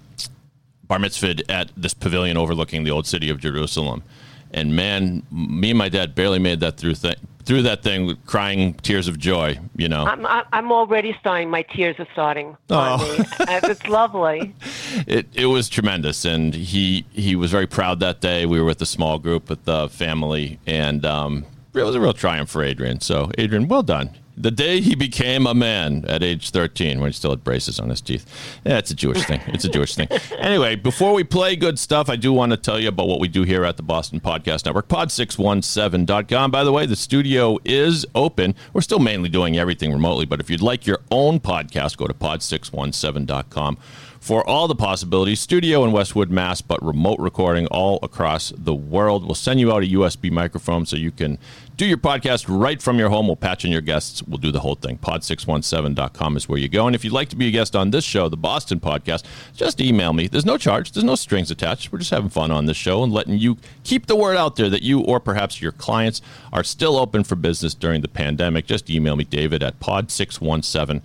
bar 0.94 1.00
mitzvahed 1.00 1.42
at 1.50 1.72
this 1.76 1.94
pavilion 1.94 2.38
overlooking 2.38 2.84
the 2.84 2.92
old 2.92 3.08
city 3.08 3.30
of 3.30 3.40
Jerusalem. 3.40 4.04
And 4.52 4.76
man, 4.76 5.24
me 5.32 5.72
and 5.72 5.78
my 5.78 5.90
dad 5.90 6.14
barely 6.14 6.38
made 6.40 6.60
that 6.60 6.78
through 6.78 6.96
th- 6.96 7.18
through 7.46 7.64
that 7.64 7.84
thing, 7.84 8.16
crying 8.26 8.76
tears 8.76 9.08
of 9.08 9.18
joy. 9.18 9.60
You 9.76 9.90
know, 9.90 10.06
I'm, 10.06 10.26
I'm 10.54 10.72
already 10.72 11.16
starting. 11.20 11.50
My 11.50 11.64
tears 11.64 11.96
are 12.00 12.08
starting. 12.14 12.56
Oh. 12.70 13.26
Uh, 13.40 13.60
it's 13.64 13.88
lovely. 13.88 14.54
it 15.08 15.28
it 15.34 15.48
was 15.48 15.68
tremendous, 15.68 16.26
and 16.26 16.54
he 16.54 17.06
he 17.12 17.36
was 17.36 17.50
very 17.50 17.68
proud 17.68 18.00
that 18.02 18.22
day. 18.22 18.46
We 18.46 18.60
were 18.60 18.66
with 18.66 18.82
a 18.82 18.86
small 18.86 19.18
group 19.18 19.50
with 19.50 19.66
the 19.66 19.90
family, 19.90 20.60
and 20.68 21.04
um, 21.06 21.46
it 21.74 21.82
was 21.82 21.96
a 21.96 22.00
real 22.00 22.14
triumph 22.14 22.52
for 22.52 22.64
Adrian. 22.64 23.02
So, 23.02 23.32
Adrian, 23.40 23.68
well 23.68 23.84
done. 23.84 24.12
The 24.36 24.52
day 24.52 24.82
he 24.82 24.96
became 24.96 25.46
a 25.46 25.54
man 25.54 26.06
at 26.08 26.24
age 26.24 26.50
13, 26.50 27.00
when 27.00 27.10
he 27.10 27.14
still 27.14 27.30
had 27.30 27.44
braces 27.44 27.80
on 27.80 27.90
his 27.90 28.02
teeth. 28.02 28.26
Yeah, 28.66 28.80
it's 28.80 28.90
a 28.90 28.96
Jewish 28.96 29.24
thing. 29.26 29.42
It's 29.48 29.64
a 29.64 29.70
Jewish 29.70 29.96
thing. 29.96 30.08
Anyway, 30.40 30.76
before 30.76 31.14
we 31.14 31.24
play 31.24 31.56
good 31.56 31.78
stuff, 31.78 32.10
I 32.10 32.16
do 32.16 32.34
want 32.34 32.52
to 32.52 32.58
tell 32.58 32.80
you 32.80 32.90
about 32.90 33.08
what 33.08 33.20
we 33.20 33.28
do 33.28 33.44
here 33.44 33.64
at 33.64 33.78
the 33.78 33.84
Boston 33.84 34.20
Podcast 34.20 34.66
Network, 34.66 34.88
pod617.com. 34.88 36.52
By 36.52 36.64
the 36.64 36.72
way, 36.72 36.86
the 36.86 36.96
studio 36.96 37.60
is 37.64 38.06
open. 38.16 38.56
We're 38.74 38.82
still 38.82 39.00
mainly 39.00 39.30
doing 39.30 39.58
everything 39.58 39.92
remotely, 39.92 40.26
but 40.26 40.40
if 40.40 40.50
you'd 40.50 40.62
like 40.62 40.88
your 40.88 41.00
own 41.12 41.40
podcast, 41.40 41.98
go 41.98 42.08
to 42.08 42.14
pod617.com 42.14 43.78
for 44.24 44.48
all 44.48 44.70
the 44.70 44.76
possibilities. 44.76 45.42
Studio 45.42 45.84
in 45.84 45.92
Westwood, 45.92 46.32
Mass, 46.32 46.62
but 46.62 46.82
remote 46.82 47.20
recording 47.20 47.68
all 47.68 48.00
across 48.02 48.54
the 48.56 48.74
world. 48.74 49.26
We'll 49.26 49.36
send 49.36 49.60
you 49.60 49.74
out 49.74 49.84
a 49.84 49.88
USB 49.88 50.32
microphone 50.32 50.86
so 50.86 50.96
you 50.96 51.12
can 51.12 51.38
do 51.76 51.86
your 51.86 51.98
podcast 51.98 52.46
right 52.48 52.82
from 52.82 52.98
your 52.98 53.10
home. 53.10 53.28
We'll 53.28 53.36
patch 53.36 53.66
in 53.66 53.72
your 53.72 53.82
guests. 53.82 54.24
We'll 54.24 54.38
do 54.38 54.54
the 54.54 54.62
whole 54.62 54.76
thing. 54.76 54.98
Pod617.com 55.00 56.38
is 56.38 56.48
where 56.48 56.58
you 56.58 56.70
go. 56.70 56.88
And 56.88 56.96
if 56.96 57.04
you'd 57.04 57.12
like 57.12 57.28
to 57.30 57.36
be 57.36 57.50
a 57.50 57.52
guest 57.52 57.76
on 57.76 57.92
this 57.92 58.06
show, 58.06 58.30
the 58.30 58.38
Boston 58.38 58.80
podcast, 58.80 59.26
just 59.58 59.82
email 59.82 60.14
me. 60.14 60.28
There's 60.28 60.46
no 60.46 60.58
charge, 60.58 60.94
there's 60.94 61.04
no 61.04 61.16
strings 61.16 61.52
attached. 61.52 61.92
We're 61.92 62.00
just 62.00 62.12
having 62.12 62.30
fun 62.30 62.50
on 62.50 62.66
this 62.66 62.78
show 62.78 63.04
and 63.04 63.12
letting 63.12 63.38
you 63.38 63.58
keep 63.84 64.06
the 64.06 64.16
word 64.16 64.38
out 64.38 64.56
there 64.56 64.70
that 64.70 64.84
you 64.84 65.02
or 65.02 65.20
perhaps 65.20 65.62
your 65.62 65.74
clients 65.74 66.22
are 66.54 66.64
still 66.64 66.96
open 66.96 67.26
for 67.26 67.36
business 67.36 67.74
during 67.74 68.00
the 68.00 68.08
pandemic. 68.08 68.68
Just 68.68 68.90
email 68.90 69.18
me, 69.18 69.26
David, 69.26 69.62
at 69.62 69.82
pod617.com. 69.82 71.02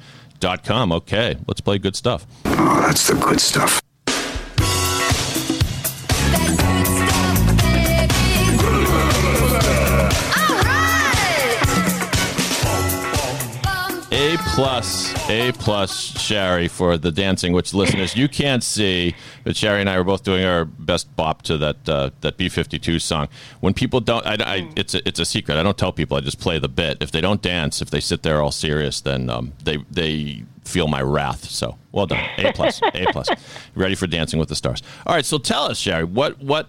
Okay, 0.93 1.37
let's 1.47 1.61
play 1.61 1.79
good 1.79 1.97
stuff. 1.97 2.27
Oh, 2.45 2.81
that's 2.81 3.09
the 3.09 3.15
good 3.15 3.41
stuff. 3.41 3.83
Plus, 14.59 15.15
A 15.31 15.53
plus, 15.53 16.21
Shari 16.21 16.67
for 16.67 16.99
the 16.99 17.13
dancing, 17.13 17.53
which 17.53 17.73
listeners 17.73 18.17
you 18.17 18.27
can't 18.27 18.65
see, 18.65 19.15
but 19.45 19.57
Shari 19.57 19.81
and 19.81 19.89
I 19.89 19.97
were 19.97 20.03
both 20.03 20.25
doing 20.25 20.45
our 20.45 20.65
best 20.65 21.15
bop 21.15 21.43
to 21.43 21.57
that 21.59 21.89
uh, 21.89 22.11
that 22.23 22.37
B 22.37 22.49
fifty 22.49 22.77
two 22.77 22.99
song. 22.99 23.29
When 23.61 23.73
people 23.73 24.01
don't, 24.01 24.27
I, 24.27 24.37
I, 24.41 24.69
it's 24.75 24.95
a, 24.95 25.07
it's 25.07 25.21
a 25.21 25.25
secret. 25.25 25.59
I 25.59 25.63
don't 25.63 25.79
tell 25.79 25.93
people. 25.93 26.17
I 26.17 26.23
just 26.23 26.41
play 26.41 26.59
the 26.59 26.69
bit. 26.69 26.99
If 27.01 27.13
they 27.13 27.21
don't 27.21 27.41
dance, 27.41 27.81
if 27.81 27.91
they 27.91 28.01
sit 28.01 28.25
there 28.25 28.43
all 28.43 28.51
serious, 28.51 29.01
then 29.01 29.31
um, 29.31 29.53
they 29.63 29.77
they 29.93 30.43
feel 30.65 30.89
my 30.89 31.03
wrath. 31.03 31.45
So 31.45 31.79
well 31.93 32.07
done, 32.07 32.29
A 32.39 32.53
plus, 32.53 32.81
A 32.83 33.07
plus. 33.13 33.29
Ready 33.77 33.95
for 33.95 34.09
Dancing 34.09 34.41
with 34.41 34.49
the 34.49 34.57
Stars? 34.57 34.83
All 35.07 35.15
right, 35.15 35.25
so 35.25 35.39
tell 35.39 35.67
us, 35.67 35.79
Shari, 35.79 36.03
what 36.03 36.43
what 36.43 36.69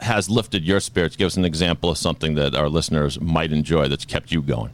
has 0.00 0.28
lifted 0.28 0.62
your 0.62 0.80
spirits? 0.80 1.16
Give 1.16 1.28
us 1.28 1.38
an 1.38 1.46
example 1.46 1.88
of 1.88 1.96
something 1.96 2.34
that 2.34 2.54
our 2.54 2.68
listeners 2.68 3.18
might 3.18 3.50
enjoy 3.50 3.88
that's 3.88 4.04
kept 4.04 4.30
you 4.30 4.42
going. 4.42 4.72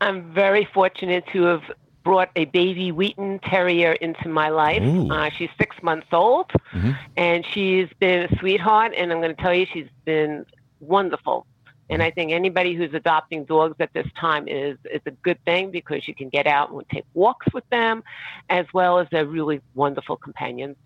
I'm 0.00 0.32
very 0.32 0.64
fortunate 0.72 1.24
to 1.32 1.42
have 1.44 1.62
brought 2.02 2.30
a 2.36 2.44
baby 2.46 2.92
Wheaten 2.92 3.38
Terrier 3.38 3.92
into 3.92 4.28
my 4.28 4.50
life. 4.50 4.82
Uh, 4.82 5.30
she's 5.30 5.48
six 5.58 5.74
months 5.82 6.08
old, 6.12 6.50
Mhm. 6.72 6.98
and 7.16 7.46
she's 7.46 7.88
been 7.98 8.24
a 8.30 8.38
sweetheart. 8.38 8.92
And 8.96 9.10
I'm 9.10 9.20
going 9.22 9.34
to 9.34 9.42
tell 9.42 9.54
you, 9.54 9.66
she's 9.72 9.88
been 10.04 10.44
wonderful. 10.80 11.46
And 11.90 12.02
I 12.02 12.10
think 12.10 12.32
anybody 12.32 12.74
who's 12.74 12.92
adopting 12.94 13.44
dogs 13.44 13.76
at 13.78 13.92
this 13.92 14.06
time 14.18 14.48
is 14.48 14.78
is 14.90 15.00
a 15.06 15.10
good 15.10 15.38
thing 15.44 15.70
because 15.70 16.06
you 16.08 16.14
can 16.14 16.28
get 16.30 16.46
out 16.46 16.70
and 16.70 16.82
take 16.90 17.04
walks 17.14 17.46
with 17.54 17.68
them, 17.70 18.02
as 18.50 18.66
well 18.72 18.98
as 18.98 19.06
they're 19.10 19.26
really 19.26 19.60
wonderful 19.74 20.16
companions. 20.16 20.76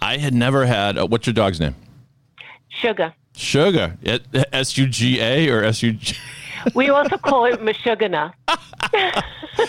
I 0.00 0.18
had 0.18 0.34
never 0.34 0.66
had. 0.66 0.98
Uh, 0.98 1.06
what's 1.06 1.26
your 1.26 1.34
dog's 1.34 1.58
name? 1.60 1.74
Sugar. 2.68 3.14
Sugar. 3.34 3.96
S 4.52 4.76
U 4.78 4.86
G 4.86 5.20
A 5.20 5.48
or 5.50 5.64
S 5.64 5.82
U 5.82 5.92
G? 5.92 6.16
We 6.74 6.90
also 6.90 7.16
call 7.16 7.44
it 7.46 7.60
Mashugana. 7.60 8.32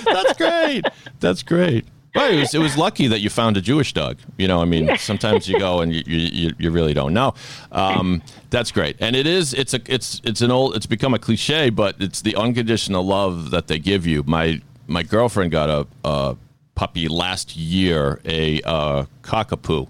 That's 0.06 0.34
great. 0.38 0.86
That's 1.20 1.44
great. 1.44 1.86
Well, 2.16 2.32
it 2.34 2.40
was, 2.40 2.56
it 2.56 2.60
was 2.60 2.78
lucky 2.78 3.08
that 3.08 3.20
you 3.20 3.30
found 3.30 3.58
a 3.58 3.62
Jewish 3.62 3.94
dog. 3.94 4.18
You 4.38 4.48
know, 4.48 4.60
I 4.60 4.66
mean, 4.66 4.98
sometimes 4.98 5.48
you 5.48 5.60
go 5.60 5.82
and 5.82 5.94
you, 5.94 6.02
you, 6.08 6.52
you 6.58 6.72
really 6.72 6.94
don't 6.94 7.14
know. 7.14 7.36
Um, 7.72 8.24
that's 8.50 8.72
great, 8.72 8.96
and 9.00 9.16
it 9.16 9.28
is. 9.28 9.54
It's 9.54 9.76
a. 9.76 9.82
It's 9.86 10.20
it's 10.24 10.42
an 10.42 10.50
old. 10.50 10.76
It's 10.76 10.88
become 10.88 11.14
a 11.14 11.20
cliche, 11.20 11.70
but 11.70 11.96
it's 12.00 12.22
the 12.22 12.36
unconditional 12.36 13.06
love 13.06 13.52
that 13.52 13.68
they 13.68 13.78
give 13.78 14.08
you. 14.08 14.24
My 14.24 14.62
my 14.88 15.04
girlfriend 15.04 15.52
got 15.52 15.70
a, 15.70 15.88
a 16.04 16.38
puppy 16.74 17.08
last 17.08 17.56
year, 17.56 18.20
a 18.26 18.62
uh, 18.62 19.06
cockapoo, 19.22 19.88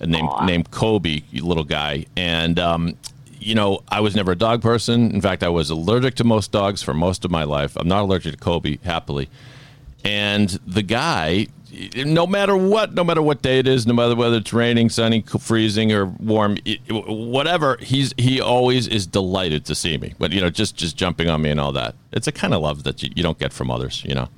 named 0.00 0.28
Aw. 0.28 0.46
named 0.46 0.70
Kobe, 0.70 1.22
little 1.34 1.64
guy, 1.64 2.06
and 2.16 2.58
um, 2.58 2.96
you 3.40 3.54
know, 3.54 3.80
I 3.88 4.00
was 4.00 4.14
never 4.14 4.32
a 4.32 4.36
dog 4.36 4.62
person. 4.62 5.10
In 5.12 5.20
fact, 5.20 5.42
I 5.42 5.48
was 5.48 5.70
allergic 5.70 6.14
to 6.16 6.24
most 6.24 6.52
dogs 6.52 6.82
for 6.82 6.94
most 6.94 7.24
of 7.24 7.30
my 7.30 7.44
life. 7.44 7.76
I'm 7.76 7.88
not 7.88 8.02
allergic 8.02 8.32
to 8.34 8.38
Kobe, 8.38 8.78
happily. 8.84 9.28
And 10.04 10.48
the 10.66 10.82
guy, 10.82 11.48
no 11.96 12.26
matter 12.26 12.56
what, 12.56 12.94
no 12.94 13.04
matter 13.04 13.20
what 13.22 13.42
day 13.42 13.58
it 13.58 13.66
is, 13.68 13.86
no 13.86 13.92
matter 13.94 14.14
whether 14.14 14.36
it's 14.36 14.52
raining, 14.52 14.88
sunny, 14.88 15.22
freezing, 15.22 15.92
or 15.92 16.06
warm, 16.06 16.56
whatever, 16.90 17.76
he's 17.80 18.14
he 18.16 18.40
always 18.40 18.88
is 18.88 19.06
delighted 19.06 19.64
to 19.66 19.74
see 19.74 19.98
me. 19.98 20.14
But 20.18 20.32
you 20.32 20.40
know, 20.40 20.50
just 20.50 20.76
just 20.76 20.96
jumping 20.96 21.28
on 21.28 21.42
me 21.42 21.50
and 21.50 21.60
all 21.60 21.72
that. 21.72 21.94
It's 22.12 22.26
a 22.26 22.32
kind 22.32 22.54
of 22.54 22.62
love 22.62 22.84
that 22.84 23.02
you, 23.02 23.10
you 23.14 23.22
don't 23.22 23.38
get 23.38 23.52
from 23.52 23.70
others, 23.70 24.02
you 24.06 24.14
know. 24.14 24.28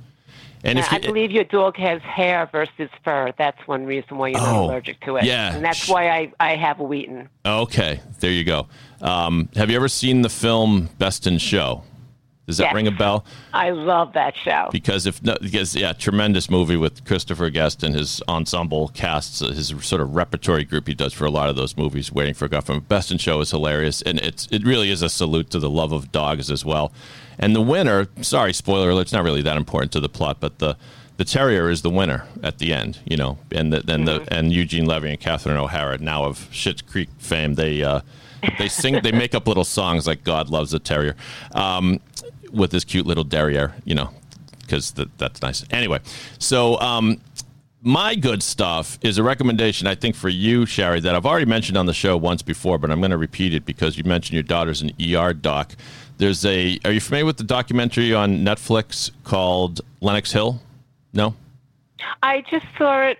And 0.65 0.77
Yeah, 0.77 0.85
if 0.85 0.93
I 0.93 0.95
you, 0.97 1.01
believe 1.07 1.31
your 1.31 1.43
dog 1.43 1.75
has 1.77 2.01
hair 2.01 2.47
versus 2.51 2.89
fur. 3.03 3.33
That's 3.37 3.59
one 3.67 3.85
reason 3.85 4.17
why 4.17 4.29
you're 4.29 4.39
Oh, 4.39 4.43
not 4.45 4.63
allergic 4.65 4.99
to 5.01 5.17
it. 5.17 5.25
yeah. 5.25 5.53
And 5.53 5.63
that's 5.63 5.89
why 5.89 6.09
I, 6.09 6.31
I 6.39 6.55
have 6.55 6.79
a 6.79 6.83
Wheaten. 6.83 7.27
okay, 7.45 7.99
there 8.21 8.31
you 8.31 8.45
go. 8.45 8.67
Um, 9.03 9.49
have 9.55 9.69
you 9.69 9.75
ever 9.75 9.89
seen 9.89 10.21
the 10.21 10.29
film 10.29 10.89
Best 10.97 11.27
in 11.27 11.37
Show? 11.37 11.83
Does 12.47 12.57
that 12.57 12.65
Yes. 12.65 12.73
ring 12.75 12.87
a 12.87 12.91
bell? 12.91 13.23
I 13.53 13.69
love 13.69 14.13
that 14.13 14.33
show. 14.43 14.67
because 14.71 15.05
if 15.05 15.23
no, 15.23 15.37
because 15.41 15.75
yeah, 15.77 15.93
tremendous 15.93 16.49
movie 16.49 16.75
with 16.75 17.05
Christopher 17.05 17.49
Guest 17.49 17.83
and 17.83 17.95
his 17.95 18.21
ensemble 18.27 18.89
casts, 18.89 19.41
uh, 19.41 19.47
his 19.47 19.73
sort 19.81 20.01
of 20.01 20.13
repertory 20.13 20.65
group 20.65 20.87
he 20.87 20.93
does 20.93 21.13
for 21.13 21.23
a 21.23 21.29
lot 21.29 21.47
of 21.47 21.55
those 21.55 21.77
movies. 21.77 22.11
Waiting 22.11 22.33
for 22.33 22.49
from 22.61 22.81
Best 22.81 23.11
in 23.11 23.17
Show 23.17 23.39
is 23.39 23.51
hilarious, 23.51 24.01
and 24.01 24.19
it's 24.19 24.47
it 24.51 24.65
really 24.65 24.89
is 24.91 25.01
a 25.01 25.07
salute 25.09 25.49
to 25.51 25.59
the 25.59 25.69
love 25.69 25.93
of 25.93 26.11
dogs 26.11 26.51
as 26.51 26.65
well. 26.65 26.91
And 27.39 27.55
the 27.55 27.61
winner, 27.61 28.07
sorry, 28.21 28.51
spoiler 28.51 28.89
alert, 28.89 29.03
it's 29.03 29.13
not 29.13 29.23
really 29.23 29.41
that 29.43 29.55
important 29.55 29.93
to 29.93 30.01
the 30.01 30.09
plot, 30.09 30.37
but 30.41 30.59
the 30.59 30.75
the 31.15 31.23
terrier 31.25 31.69
is 31.69 31.81
the 31.81 31.89
winner 31.89 32.25
at 32.41 32.57
the 32.57 32.73
end, 32.73 32.99
you 33.05 33.15
know, 33.15 33.37
and 33.53 33.71
the, 33.71 33.79
then 33.81 34.03
the 34.03 34.27
and 34.29 34.51
Eugene 34.51 34.85
Levy 34.85 35.11
and 35.11 35.19
Catherine 35.19 35.55
O'Hara 35.57 35.97
now 35.99 36.25
of 36.25 36.49
Schitt's 36.51 36.81
Creek 36.81 37.07
fame, 37.19 37.55
they. 37.55 37.83
Uh, 37.83 38.01
they 38.57 38.67
sing, 38.67 38.99
they 39.01 39.11
make 39.11 39.33
up 39.35 39.47
little 39.47 39.63
songs 39.65 40.07
like 40.07 40.23
"God 40.23 40.49
loves 40.49 40.73
a 40.73 40.79
terrier," 40.79 41.15
um, 41.53 41.99
with 42.51 42.71
this 42.71 42.83
cute 42.83 43.05
little 43.05 43.23
derriere, 43.23 43.73
you 43.85 43.95
know, 43.95 44.09
because 44.61 44.91
th- 44.91 45.09
that's 45.17 45.41
nice. 45.41 45.65
Anyway, 45.71 45.99
so 46.39 46.79
um, 46.79 47.19
my 47.81 48.15
good 48.15 48.41
stuff 48.41 48.97
is 49.01 49.17
a 49.17 49.23
recommendation 49.23 49.87
I 49.87 49.95
think 49.95 50.15
for 50.15 50.29
you, 50.29 50.65
Shari, 50.65 51.01
that 51.01 51.15
I've 51.15 51.25
already 51.25 51.45
mentioned 51.45 51.77
on 51.77 51.85
the 51.85 51.93
show 51.93 52.15
once 52.15 52.41
before, 52.41 52.77
but 52.77 52.89
I'm 52.91 52.99
going 52.99 53.11
to 53.11 53.17
repeat 53.17 53.53
it 53.53 53.65
because 53.65 53.97
you 53.97 54.03
mentioned 54.05 54.33
your 54.33 54.43
daughter's 54.43 54.81
an 54.81 54.91
ER 55.01 55.33
doc. 55.33 55.75
There's 56.17 56.45
a. 56.45 56.79
Are 56.85 56.91
you 56.91 57.01
familiar 57.01 57.25
with 57.25 57.37
the 57.37 57.43
documentary 57.43 58.13
on 58.13 58.37
Netflix 58.45 59.11
called 59.23 59.81
Lenox 59.99 60.31
Hill? 60.31 60.61
No. 61.11 61.35
I 62.21 62.41
just 62.49 62.65
saw 62.77 63.01
it. 63.03 63.19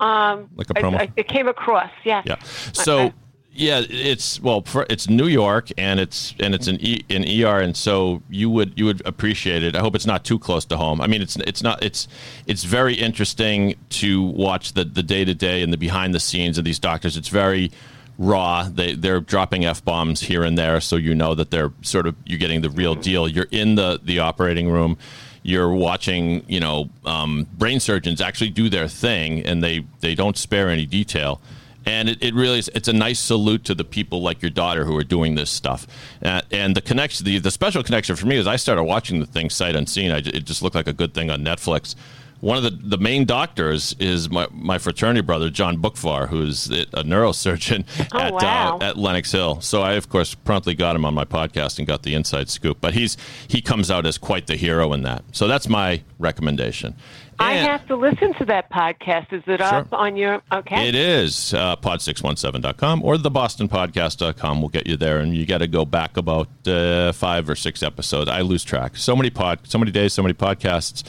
Um, 0.00 0.48
Like 0.56 0.70
a 0.70 0.74
promo? 0.74 0.98
I, 0.98 1.02
I, 1.02 1.12
it 1.16 1.28
came 1.28 1.46
across. 1.46 1.90
Yes. 2.04 2.24
Yeah. 2.26 2.38
So 2.72 3.12
yeah, 3.52 3.82
it's 3.88 4.40
well, 4.40 4.64
it's 4.88 5.08
New 5.08 5.26
York 5.26 5.70
and 5.76 5.98
it's 5.98 6.34
and 6.38 6.54
it's 6.54 6.68
an 6.68 6.78
e, 6.80 7.04
an 7.10 7.24
ER, 7.24 7.60
and 7.60 7.76
so 7.76 8.22
you 8.30 8.48
would 8.48 8.78
you 8.78 8.84
would 8.84 9.04
appreciate 9.04 9.64
it. 9.64 9.74
I 9.74 9.80
hope 9.80 9.96
it's 9.96 10.06
not 10.06 10.24
too 10.24 10.38
close 10.38 10.64
to 10.66 10.76
home. 10.76 11.00
I 11.00 11.08
mean, 11.08 11.20
it's 11.20 11.36
it's 11.36 11.62
not 11.62 11.82
it's 11.82 12.06
it's 12.46 12.62
very 12.62 12.94
interesting 12.94 13.74
to 13.90 14.22
watch 14.22 14.74
the 14.74 14.84
the 14.84 15.02
day 15.02 15.24
to 15.24 15.34
day 15.34 15.62
and 15.62 15.72
the 15.72 15.76
behind 15.76 16.14
the 16.14 16.20
scenes 16.20 16.58
of 16.58 16.64
these 16.64 16.78
doctors. 16.78 17.16
It's 17.16 17.28
very 17.28 17.72
raw. 18.18 18.68
They 18.68 18.94
they're 18.94 19.20
dropping 19.20 19.64
f 19.64 19.84
bombs 19.84 20.20
here 20.20 20.44
and 20.44 20.56
there, 20.56 20.80
so 20.80 20.94
you 20.94 21.14
know 21.14 21.34
that 21.34 21.50
they're 21.50 21.72
sort 21.82 22.06
of 22.06 22.14
you're 22.24 22.38
getting 22.38 22.60
the 22.60 22.70
real 22.70 22.94
deal. 22.94 23.26
You're 23.26 23.48
in 23.50 23.74
the 23.74 23.98
the 24.02 24.20
operating 24.20 24.70
room. 24.70 24.96
You're 25.42 25.72
watching, 25.72 26.44
you 26.48 26.60
know, 26.60 26.90
um, 27.06 27.46
brain 27.54 27.80
surgeons 27.80 28.20
actually 28.20 28.50
do 28.50 28.68
their 28.68 28.86
thing, 28.86 29.44
and 29.44 29.62
they 29.62 29.84
they 30.00 30.14
don't 30.14 30.36
spare 30.36 30.68
any 30.68 30.86
detail. 30.86 31.40
And 31.86 32.08
it, 32.08 32.22
it 32.22 32.34
really 32.34 32.58
is, 32.58 32.70
it's 32.74 32.88
a 32.88 32.92
nice 32.92 33.18
salute 33.18 33.64
to 33.64 33.74
the 33.74 33.84
people 33.84 34.22
like 34.22 34.42
your 34.42 34.50
daughter 34.50 34.84
who 34.84 34.96
are 34.96 35.04
doing 35.04 35.34
this 35.34 35.50
stuff. 35.50 35.86
Uh, 36.22 36.42
and 36.50 36.76
the 36.76 36.82
connection, 36.82 37.24
the, 37.24 37.38
the 37.38 37.50
special 37.50 37.82
connection 37.82 38.16
for 38.16 38.26
me 38.26 38.36
is 38.36 38.46
I 38.46 38.56
started 38.56 38.84
watching 38.84 39.20
the 39.20 39.26
thing 39.26 39.50
sight 39.50 39.74
unseen. 39.74 40.10
I, 40.10 40.18
it 40.18 40.44
just 40.44 40.62
looked 40.62 40.76
like 40.76 40.88
a 40.88 40.92
good 40.92 41.14
thing 41.14 41.30
on 41.30 41.40
Netflix. 41.40 41.94
One 42.40 42.56
of 42.56 42.62
the, 42.62 42.70
the 42.70 42.96
main 42.98 43.26
doctors 43.26 43.94
is 43.98 44.30
my, 44.30 44.46
my 44.50 44.78
fraternity 44.78 45.20
brother, 45.20 45.50
John 45.50 45.76
Boockvar, 45.76 46.28
who's 46.28 46.70
a 46.70 47.02
neurosurgeon 47.04 47.84
Oh, 48.14 48.18
at, 48.18 48.32
wow. 48.32 48.78
uh, 48.80 48.84
at 48.84 48.96
Lenox 48.96 49.30
Hill. 49.30 49.60
So 49.60 49.82
I, 49.82 49.92
of 49.92 50.08
course, 50.08 50.34
promptly 50.34 50.74
got 50.74 50.96
him 50.96 51.04
on 51.04 51.12
my 51.14 51.24
podcast 51.26 51.78
and 51.78 51.86
got 51.86 52.02
the 52.02 52.14
inside 52.14 52.48
scoop. 52.48 52.78
But 52.80 52.94
he's 52.94 53.16
he 53.46 53.60
comes 53.60 53.90
out 53.90 54.06
as 54.06 54.16
quite 54.16 54.46
the 54.46 54.56
hero 54.56 54.92
in 54.94 55.02
that. 55.02 55.22
So 55.32 55.46
that's 55.48 55.68
my 55.68 56.02
recommendation. 56.18 56.96
I 57.42 57.54
have 57.54 57.86
to 57.88 57.96
listen 57.96 58.34
to 58.34 58.44
that 58.46 58.70
podcast. 58.70 59.32
Is 59.32 59.42
it 59.46 59.62
up 59.62 59.92
on 59.94 60.14
your? 60.16 60.42
Okay. 60.52 60.88
It 60.88 60.94
is 60.94 61.54
uh, 61.54 61.76
pod617.com 61.76 63.02
or 63.02 63.16
thebostonpodcast.com 63.16 64.60
will 64.60 64.68
get 64.68 64.86
you 64.86 64.96
there, 64.96 65.18
and 65.20 65.34
you 65.34 65.46
got 65.46 65.58
to 65.58 65.66
go 65.66 65.84
back 65.84 66.16
about 66.16 66.48
uh, 66.66 67.12
five 67.12 67.48
or 67.48 67.54
six 67.54 67.82
episodes. 67.82 68.28
I 68.30 68.42
lose 68.42 68.62
track. 68.64 68.96
So 68.96 69.16
many 69.16 69.30
pod, 69.30 69.60
so 69.64 69.78
many 69.78 69.90
days, 69.90 70.12
so 70.12 70.22
many 70.22 70.34
podcasts. 70.34 71.02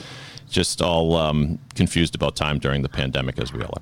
Just 0.52 0.82
all 0.82 1.16
um, 1.16 1.58
confused 1.76 2.14
about 2.14 2.36
time 2.36 2.60
during 2.60 2.82
the 2.84 2.90
pandemic, 2.90 3.40
as 3.40 3.52
we 3.54 3.62
all 3.64 3.74
are. 3.78 3.82